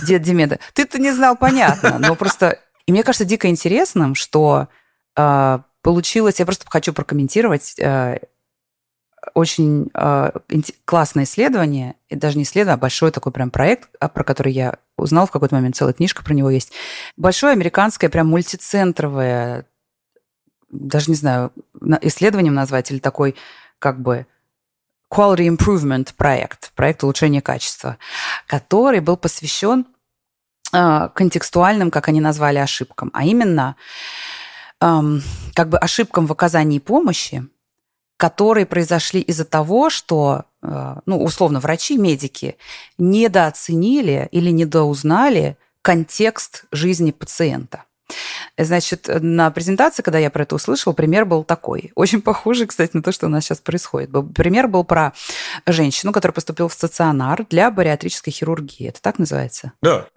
[0.06, 0.60] Дед дементный.
[0.74, 2.60] Ты-то не знал, понятно, но просто...
[2.86, 4.70] И мне кажется дико интересным, что
[5.18, 6.40] э, получилось...
[6.40, 8.20] Я просто хочу прокомментировать э,
[9.34, 10.32] очень э,
[10.86, 14.78] классное исследование, и даже не исследование, а большой такой прям проект, а, про который я
[14.98, 16.72] узнал в какой-то момент, целая книжка про него есть.
[17.18, 19.66] Большое американское прям мультицентровое,
[20.70, 21.52] даже не знаю,
[22.02, 23.36] исследованием назвать, или такой
[23.80, 24.26] как бы
[25.12, 27.98] quality improvement проект, проект улучшения качества,
[28.48, 29.86] который был посвящен
[30.72, 33.76] э, контекстуальным, как они назвали, ошибкам, а именно
[34.82, 35.02] э,
[35.56, 37.48] как бы ошибкам в оказании помощи,
[38.20, 42.58] которые произошли из-за того, что, э, ну, условно, врачи, медики
[42.98, 47.86] недооценили или недоузнали контекст жизни пациента.
[48.58, 51.94] Значит, на презентации, когда я про это услышала, пример был такой.
[51.96, 54.10] Очень похожий, кстати, на то, что у нас сейчас происходит.
[54.36, 55.14] Пример был про
[55.66, 58.90] женщину, которая поступила в стационар для бариатрической хирургии.
[58.90, 59.72] Это так называется?
[59.82, 60.08] Да.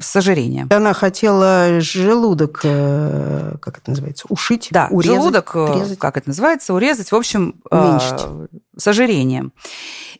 [0.00, 0.68] С ожирением.
[0.72, 5.98] Она хотела желудок, э, как это называется, ушить, да, урезать, желудок, э, урезать.
[5.98, 8.20] как это называется, урезать, в общем, Уменьшить.
[8.24, 8.46] э,
[8.76, 9.52] с ожирением.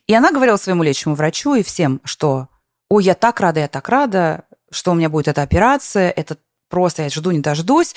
[0.07, 2.49] И она говорила своему лечащему врачу и всем, что
[2.89, 6.37] «Ой, я так рада, я так рада, что у меня будет эта операция, это
[6.69, 7.95] просто я жду, не дождусь,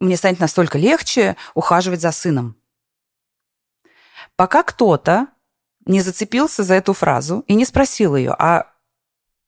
[0.00, 2.56] мне станет настолько легче ухаживать за сыном».
[4.36, 5.28] Пока кто-то
[5.86, 8.69] не зацепился за эту фразу и не спросил ее, а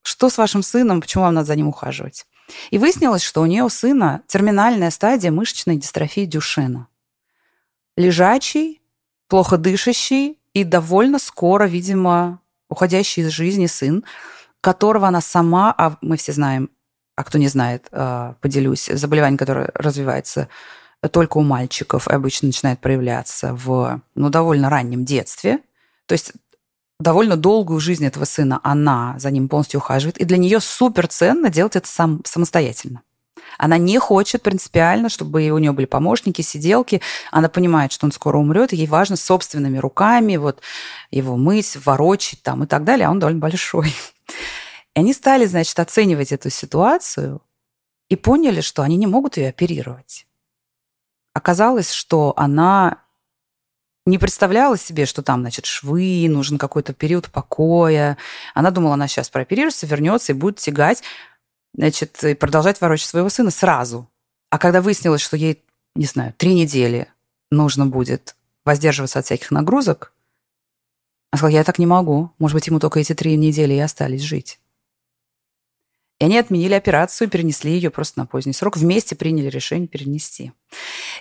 [0.03, 2.27] что с вашим сыном, почему вам надо за ним ухаживать?
[2.71, 6.89] И выяснилось, что у нее у сына терминальная стадия мышечной дистрофии Дюшена.
[7.97, 8.83] Лежачий,
[9.29, 14.05] плохо дышащий и довольно скоро, видимо, уходящий из жизни сын,
[14.61, 16.71] которого она сама, а мы все знаем,
[17.17, 20.49] а кто не знает, а, поделюсь, заболевание, которое развивается
[21.11, 25.59] только у мальчиков и обычно начинает проявляться в ну, довольно раннем детстве.
[26.07, 26.33] То есть
[27.03, 31.51] довольно долгую жизнь этого сына она за ним полностью ухаживает, и для нее супер ценно
[31.51, 33.03] делать это сам, самостоятельно.
[33.59, 37.01] Она не хочет принципиально, чтобы у нее были помощники, сиделки.
[37.31, 40.61] Она понимает, что он скоро умрет, ей важно собственными руками вот
[41.11, 43.95] его мыть, ворочить там и так далее, а он довольно большой.
[44.95, 47.43] И они стали, значит, оценивать эту ситуацию
[48.09, 50.27] и поняли, что они не могут ее оперировать.
[51.35, 53.02] Оказалось, что она
[54.07, 58.19] не представляла себе, что там, значит, швы, нужен какой-то период покоя.
[58.55, 61.03] Она думала, она сейчас прооперируется, вернется и будет тягать,
[61.75, 64.09] значит, и продолжать ворочать своего сына сразу.
[64.51, 65.63] А когда выяснилось, что ей,
[65.95, 67.09] не знаю, три недели
[67.51, 70.13] нужно будет воздерживаться от всяких нагрузок,
[71.31, 72.31] она сказала, я так не могу.
[72.39, 74.61] Может быть, ему только эти три недели и остались жить.
[76.23, 78.77] И они отменили операцию, перенесли ее просто на поздний срок.
[78.77, 80.53] Вместе приняли решение перенести.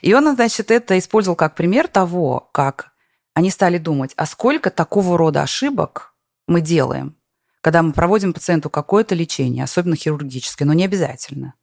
[0.04, 2.92] И он, значит, это использовал как пример того, как
[3.34, 6.14] они стали думать, а сколько такого рода ошибок
[6.48, 7.16] мы делаем,
[7.62, 11.56] когда мы проводим пациенту какое-то лечение, особенно хирургическое, но не обязательно,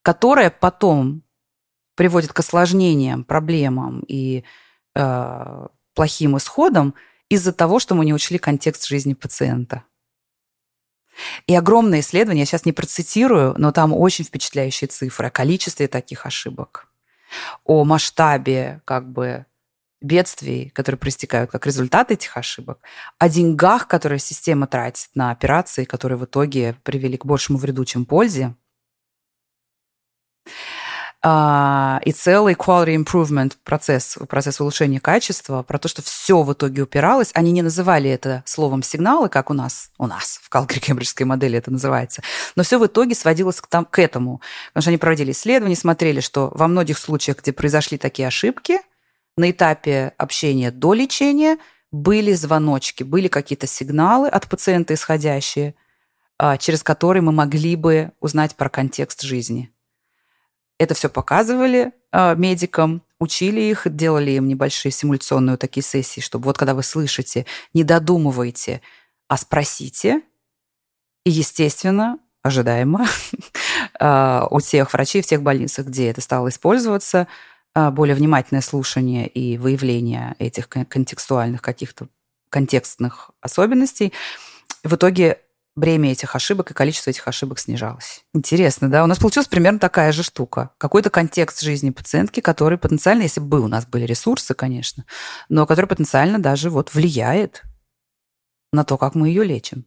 [0.00, 1.22] которое потом
[1.96, 4.42] приводит к осложнениям, проблемам и
[4.94, 6.94] э, плохим исходам
[7.28, 9.82] из-за того, что мы не учли контекст жизни пациента.
[11.46, 16.26] И огромное исследование, я сейчас не процитирую, но там очень впечатляющие цифры о количестве таких
[16.26, 16.88] ошибок,
[17.64, 19.46] о масштабе как бы
[20.00, 22.80] бедствий, которые проистекают как результат этих ошибок,
[23.18, 28.04] о деньгах, которые система тратит на операции, которые в итоге привели к большему вреду, чем
[28.04, 28.54] пользе.
[31.28, 36.82] А, и целый quality improvement процесс, процесс улучшения качества, про то, что все в итоге
[36.82, 37.32] упиралось.
[37.34, 41.72] Они не называли это словом сигналы, как у нас, у нас в Калгари-Кембриджской модели это
[41.72, 42.22] называется.
[42.54, 44.40] Но все в итоге сводилось к, там, к этому.
[44.68, 48.78] Потому что они проводили исследования, смотрели, что во многих случаях, где произошли такие ошибки,
[49.36, 51.58] на этапе общения до лечения
[51.90, 55.74] были звоночки, были какие-то сигналы от пациента исходящие,
[56.38, 59.72] а, через которые мы могли бы узнать про контекст жизни.
[60.78, 66.58] Это все показывали э, медикам, учили их, делали им небольшие симуляционные такие сессии, чтобы вот
[66.58, 68.82] когда вы слышите, не додумывайте,
[69.28, 70.22] а спросите.
[71.24, 73.06] И, естественно, ожидаемо,
[74.50, 77.26] у всех врачей, в тех больницах, где это стало использоваться,
[77.74, 82.08] более внимательное слушание и выявление этих контекстуальных каких-то
[82.48, 84.12] контекстных особенностей.
[84.84, 85.40] В итоге
[85.76, 88.24] бремя этих ошибок и количество этих ошибок снижалось.
[88.34, 89.04] Интересно, да?
[89.04, 90.70] У нас получилась примерно такая же штука.
[90.78, 95.04] Какой-то контекст жизни пациентки, который потенциально, если бы у нас были ресурсы, конечно,
[95.48, 97.62] но который потенциально даже вот влияет
[98.72, 99.84] на то, как мы ее лечим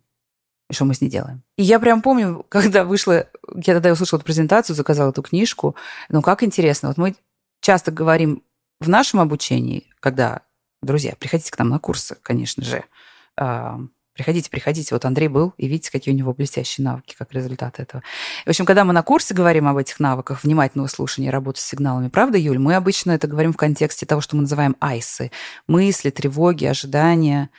[0.69, 1.43] и что мы с ней делаем.
[1.57, 5.75] И я прям помню, когда вышла, я тогда услышала эту презентацию, заказала эту книжку,
[6.09, 7.15] ну как интересно, вот мы
[7.61, 8.43] часто говорим
[8.79, 10.43] в нашем обучении, когда
[10.81, 12.83] друзья, приходите к нам на курсы, конечно же.
[14.19, 14.93] Приходите, приходите.
[14.93, 18.03] Вот Андрей был, и видите, какие у него блестящие навыки, как результат этого.
[18.45, 22.09] В общем, когда мы на курсе говорим об этих навыках внимательного слушания, работы с сигналами,
[22.09, 25.31] правда, Юль, мы обычно это говорим в контексте того, что мы называем айсы.
[25.67, 27.49] Мысли, тревоги, ожидания,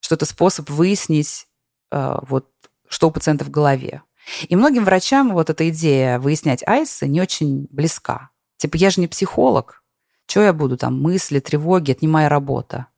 [0.00, 1.46] что это способ выяснить,
[1.90, 2.50] а, вот,
[2.86, 4.02] что у пациента в голове.
[4.50, 8.28] И многим врачам вот эта идея выяснять айсы не очень близка.
[8.58, 9.82] Типа, я же не психолог.
[10.26, 11.00] Чего я буду там?
[11.00, 12.88] Мысли, тревоги, это не моя работа.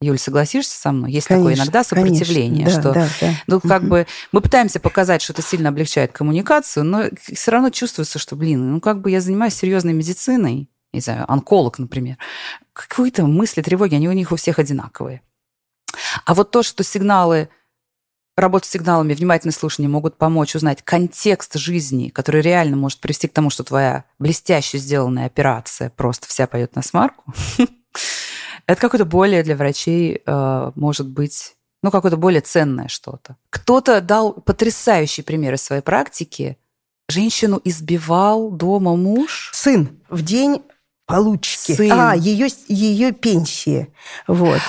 [0.00, 1.12] Юль, согласишься со мной?
[1.12, 2.80] Есть конечно, такое иногда сопротивление, конечно.
[2.80, 3.34] что да, да.
[3.46, 8.18] ну как бы мы пытаемся показать, что это сильно облегчает коммуникацию, но все равно чувствуется,
[8.18, 12.18] что, блин, ну как бы я занимаюсь серьезной медициной, не знаю, онколог, например,
[12.72, 15.22] какие-то мысли, тревоги, они у них у всех одинаковые.
[16.26, 17.48] А вот то, что сигналы
[18.36, 23.32] Работа с сигналами, внимательное слушание могут помочь узнать контекст жизни, который реально может привести к
[23.32, 27.32] тому, что твоя блестяще сделанная операция просто вся поет на смарку.
[28.66, 33.36] Это какое-то более для врачей э, может быть, ну, какое-то более ценное что-то.
[33.50, 36.56] Кто-то дал потрясающий пример из своей практики.
[37.08, 39.50] Женщину избивал дома муж.
[39.52, 40.62] Сын в день
[41.06, 41.72] получки.
[41.72, 41.92] Сын.
[41.92, 43.92] А, ее, ее пенсии.
[44.26, 44.60] Вот.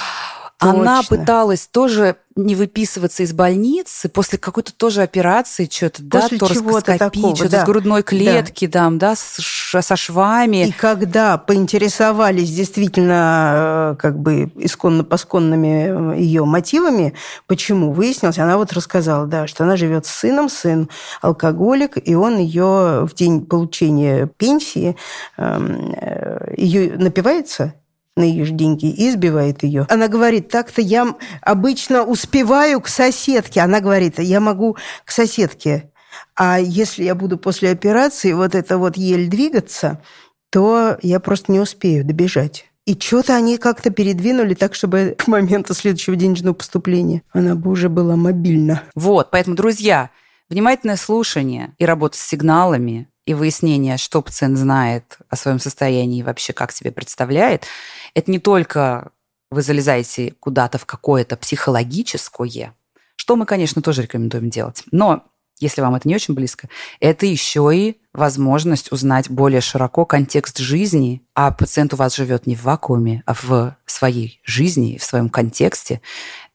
[0.69, 7.49] Она пыталась тоже не выписываться из больницы после какой-то тоже операции, что-то, да, торскоскопии, что-то
[7.49, 7.61] да.
[7.61, 8.79] с грудной клетки, да.
[8.79, 9.39] там, да, с,
[9.81, 10.67] со швами.
[10.67, 17.13] И когда поинтересовались действительно э, как бы исконно-посконными ее мотивами,
[17.47, 20.89] почему, выяснилось, она вот рассказала, да, что она живет с сыном, сын
[21.21, 24.97] алкоголик, и он ее в день получения пенсии,
[25.37, 27.75] эм, э, ее напивается,
[28.15, 29.85] на ее деньги и избивает ее.
[29.89, 33.61] Она говорит, так-то я обычно успеваю к соседке.
[33.61, 35.91] Она говорит, я могу к соседке.
[36.35, 40.01] А если я буду после операции вот это вот еле двигаться,
[40.49, 42.65] то я просто не успею добежать.
[42.85, 47.89] И что-то они как-то передвинули так, чтобы к моменту следующего денежного поступления она бы уже
[47.89, 48.83] была мобильна.
[48.95, 50.11] Вот, поэтому, друзья,
[50.49, 56.23] внимательное слушание и работа с сигналами и выяснение, что пациент знает о своем состоянии и
[56.23, 57.65] вообще как себе представляет,
[58.13, 59.11] это не только
[59.51, 62.73] вы залезаете куда-то в какое-то психологическое,
[63.15, 64.83] что мы, конечно, тоже рекомендуем делать.
[64.91, 65.23] Но
[65.59, 66.67] если вам это не очень близко,
[66.99, 72.55] это еще и возможность узнать более широко контекст жизни, а пациент у вас живет не
[72.55, 76.01] в вакууме, а в своей жизни, в своем контексте,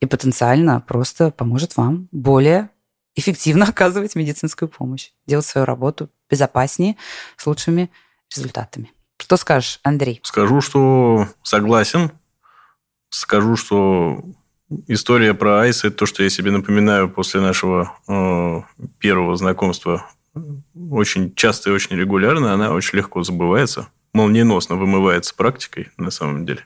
[0.00, 2.68] и потенциально просто поможет вам более
[3.14, 6.96] эффективно оказывать медицинскую помощь, делать свою работу безопаснее,
[7.36, 7.90] с лучшими
[8.34, 8.92] результатами.
[9.18, 10.20] Что скажешь, Андрей?
[10.22, 12.10] Скажу, что согласен.
[13.10, 14.24] Скажу, что
[14.86, 18.62] история про Айс– это то, что я себе напоминаю после нашего э,
[18.98, 20.06] первого знакомства
[20.90, 22.54] очень часто и очень регулярно.
[22.54, 26.64] Она очень легко забывается, молниеносно вымывается практикой на самом деле.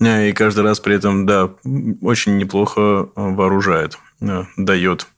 [0.00, 1.50] И каждый раз при этом, да,
[2.00, 5.08] очень неплохо вооружает, э, дает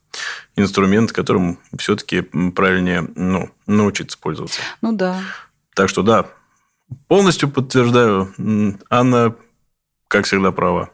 [0.56, 4.60] инструмент, которым все-таки правильнее ну, научиться пользоваться.
[4.82, 5.20] Ну да.
[5.74, 6.26] Так что да,
[7.06, 8.34] полностью подтверждаю,
[8.90, 9.36] Анна,
[10.08, 10.90] как всегда, права.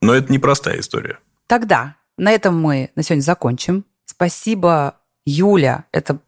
[0.00, 1.18] Но это непростая история.
[1.46, 3.84] Тогда на этом мы на сегодня закончим.
[4.04, 5.84] Спасибо, Юля.
[5.92, 6.18] Это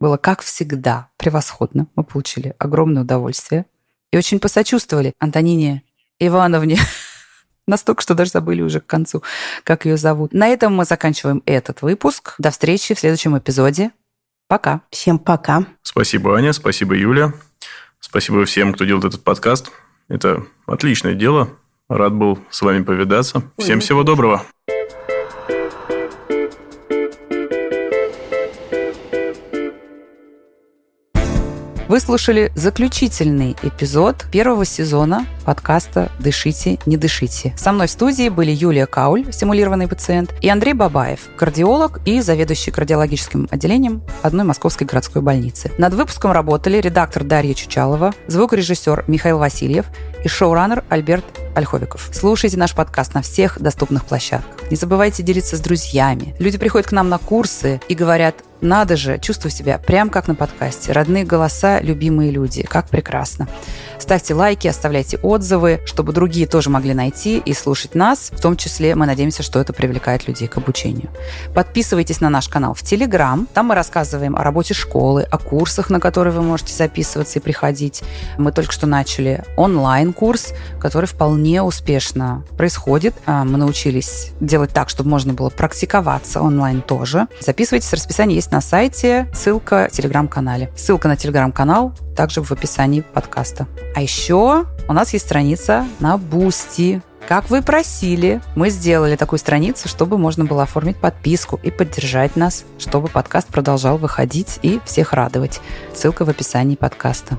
[0.00, 1.86] было, как всегда, превосходно.
[1.94, 3.66] Мы получили огромное удовольствие.
[4.12, 5.84] И очень посочувствовали Антонине
[6.18, 6.78] Ивановне
[7.66, 9.22] Настолько, что даже забыли уже к концу,
[9.64, 10.32] как ее зовут.
[10.32, 12.34] На этом мы заканчиваем этот выпуск.
[12.38, 13.92] До встречи в следующем эпизоде.
[14.48, 14.82] Пока.
[14.90, 15.64] Всем пока.
[15.82, 16.52] Спасибо, Аня.
[16.52, 17.32] Спасибо, Юля.
[18.00, 19.70] Спасибо всем, кто делает этот подкаст.
[20.08, 21.50] Это отличное дело.
[21.88, 23.42] Рад был с вами повидаться.
[23.58, 24.44] Всем всего доброго.
[31.92, 37.52] Вы слушали заключительный эпизод первого сезона подкаста «Дышите, не дышите».
[37.58, 42.70] Со мной в студии были Юлия Кауль, симулированный пациент, и Андрей Бабаев, кардиолог и заведующий
[42.70, 45.70] кардиологическим отделением одной московской городской больницы.
[45.76, 49.84] Над выпуском работали редактор Дарья Чучалова, звукорежиссер Михаил Васильев
[50.24, 52.08] и шоураннер Альберт Ольховиков.
[52.10, 54.70] Слушайте наш подкаст на всех доступных площадках.
[54.70, 56.34] Не забывайте делиться с друзьями.
[56.38, 60.34] Люди приходят к нам на курсы и говорят, надо же, чувствую себя прям как на
[60.34, 60.92] подкасте.
[60.92, 62.62] Родные голоса, любимые люди.
[62.62, 63.48] Как прекрасно.
[63.98, 68.30] Ставьте лайки, оставляйте отзывы, чтобы другие тоже могли найти и слушать нас.
[68.32, 71.08] В том числе мы надеемся, что это привлекает людей к обучению.
[71.54, 73.48] Подписывайтесь на наш канал в Телеграм.
[73.52, 78.02] Там мы рассказываем о работе школы, о курсах, на которые вы можете записываться и приходить.
[78.38, 83.14] Мы только что начали онлайн-курс, который вполне успешно происходит.
[83.26, 87.26] А, мы научились делать так, чтобы можно было практиковаться онлайн тоже.
[87.40, 90.70] Записывайтесь, расписание есть на сайте, ссылка в телеграм-канале.
[90.76, 93.66] Ссылка на телеграм-канал также в описании подкаста.
[93.94, 97.00] А еще у нас есть страница на Бусти.
[97.26, 102.64] Как вы просили, мы сделали такую страницу, чтобы можно было оформить подписку и поддержать нас,
[102.78, 105.60] чтобы подкаст продолжал выходить и всех радовать.
[105.94, 107.38] Ссылка в описании подкаста.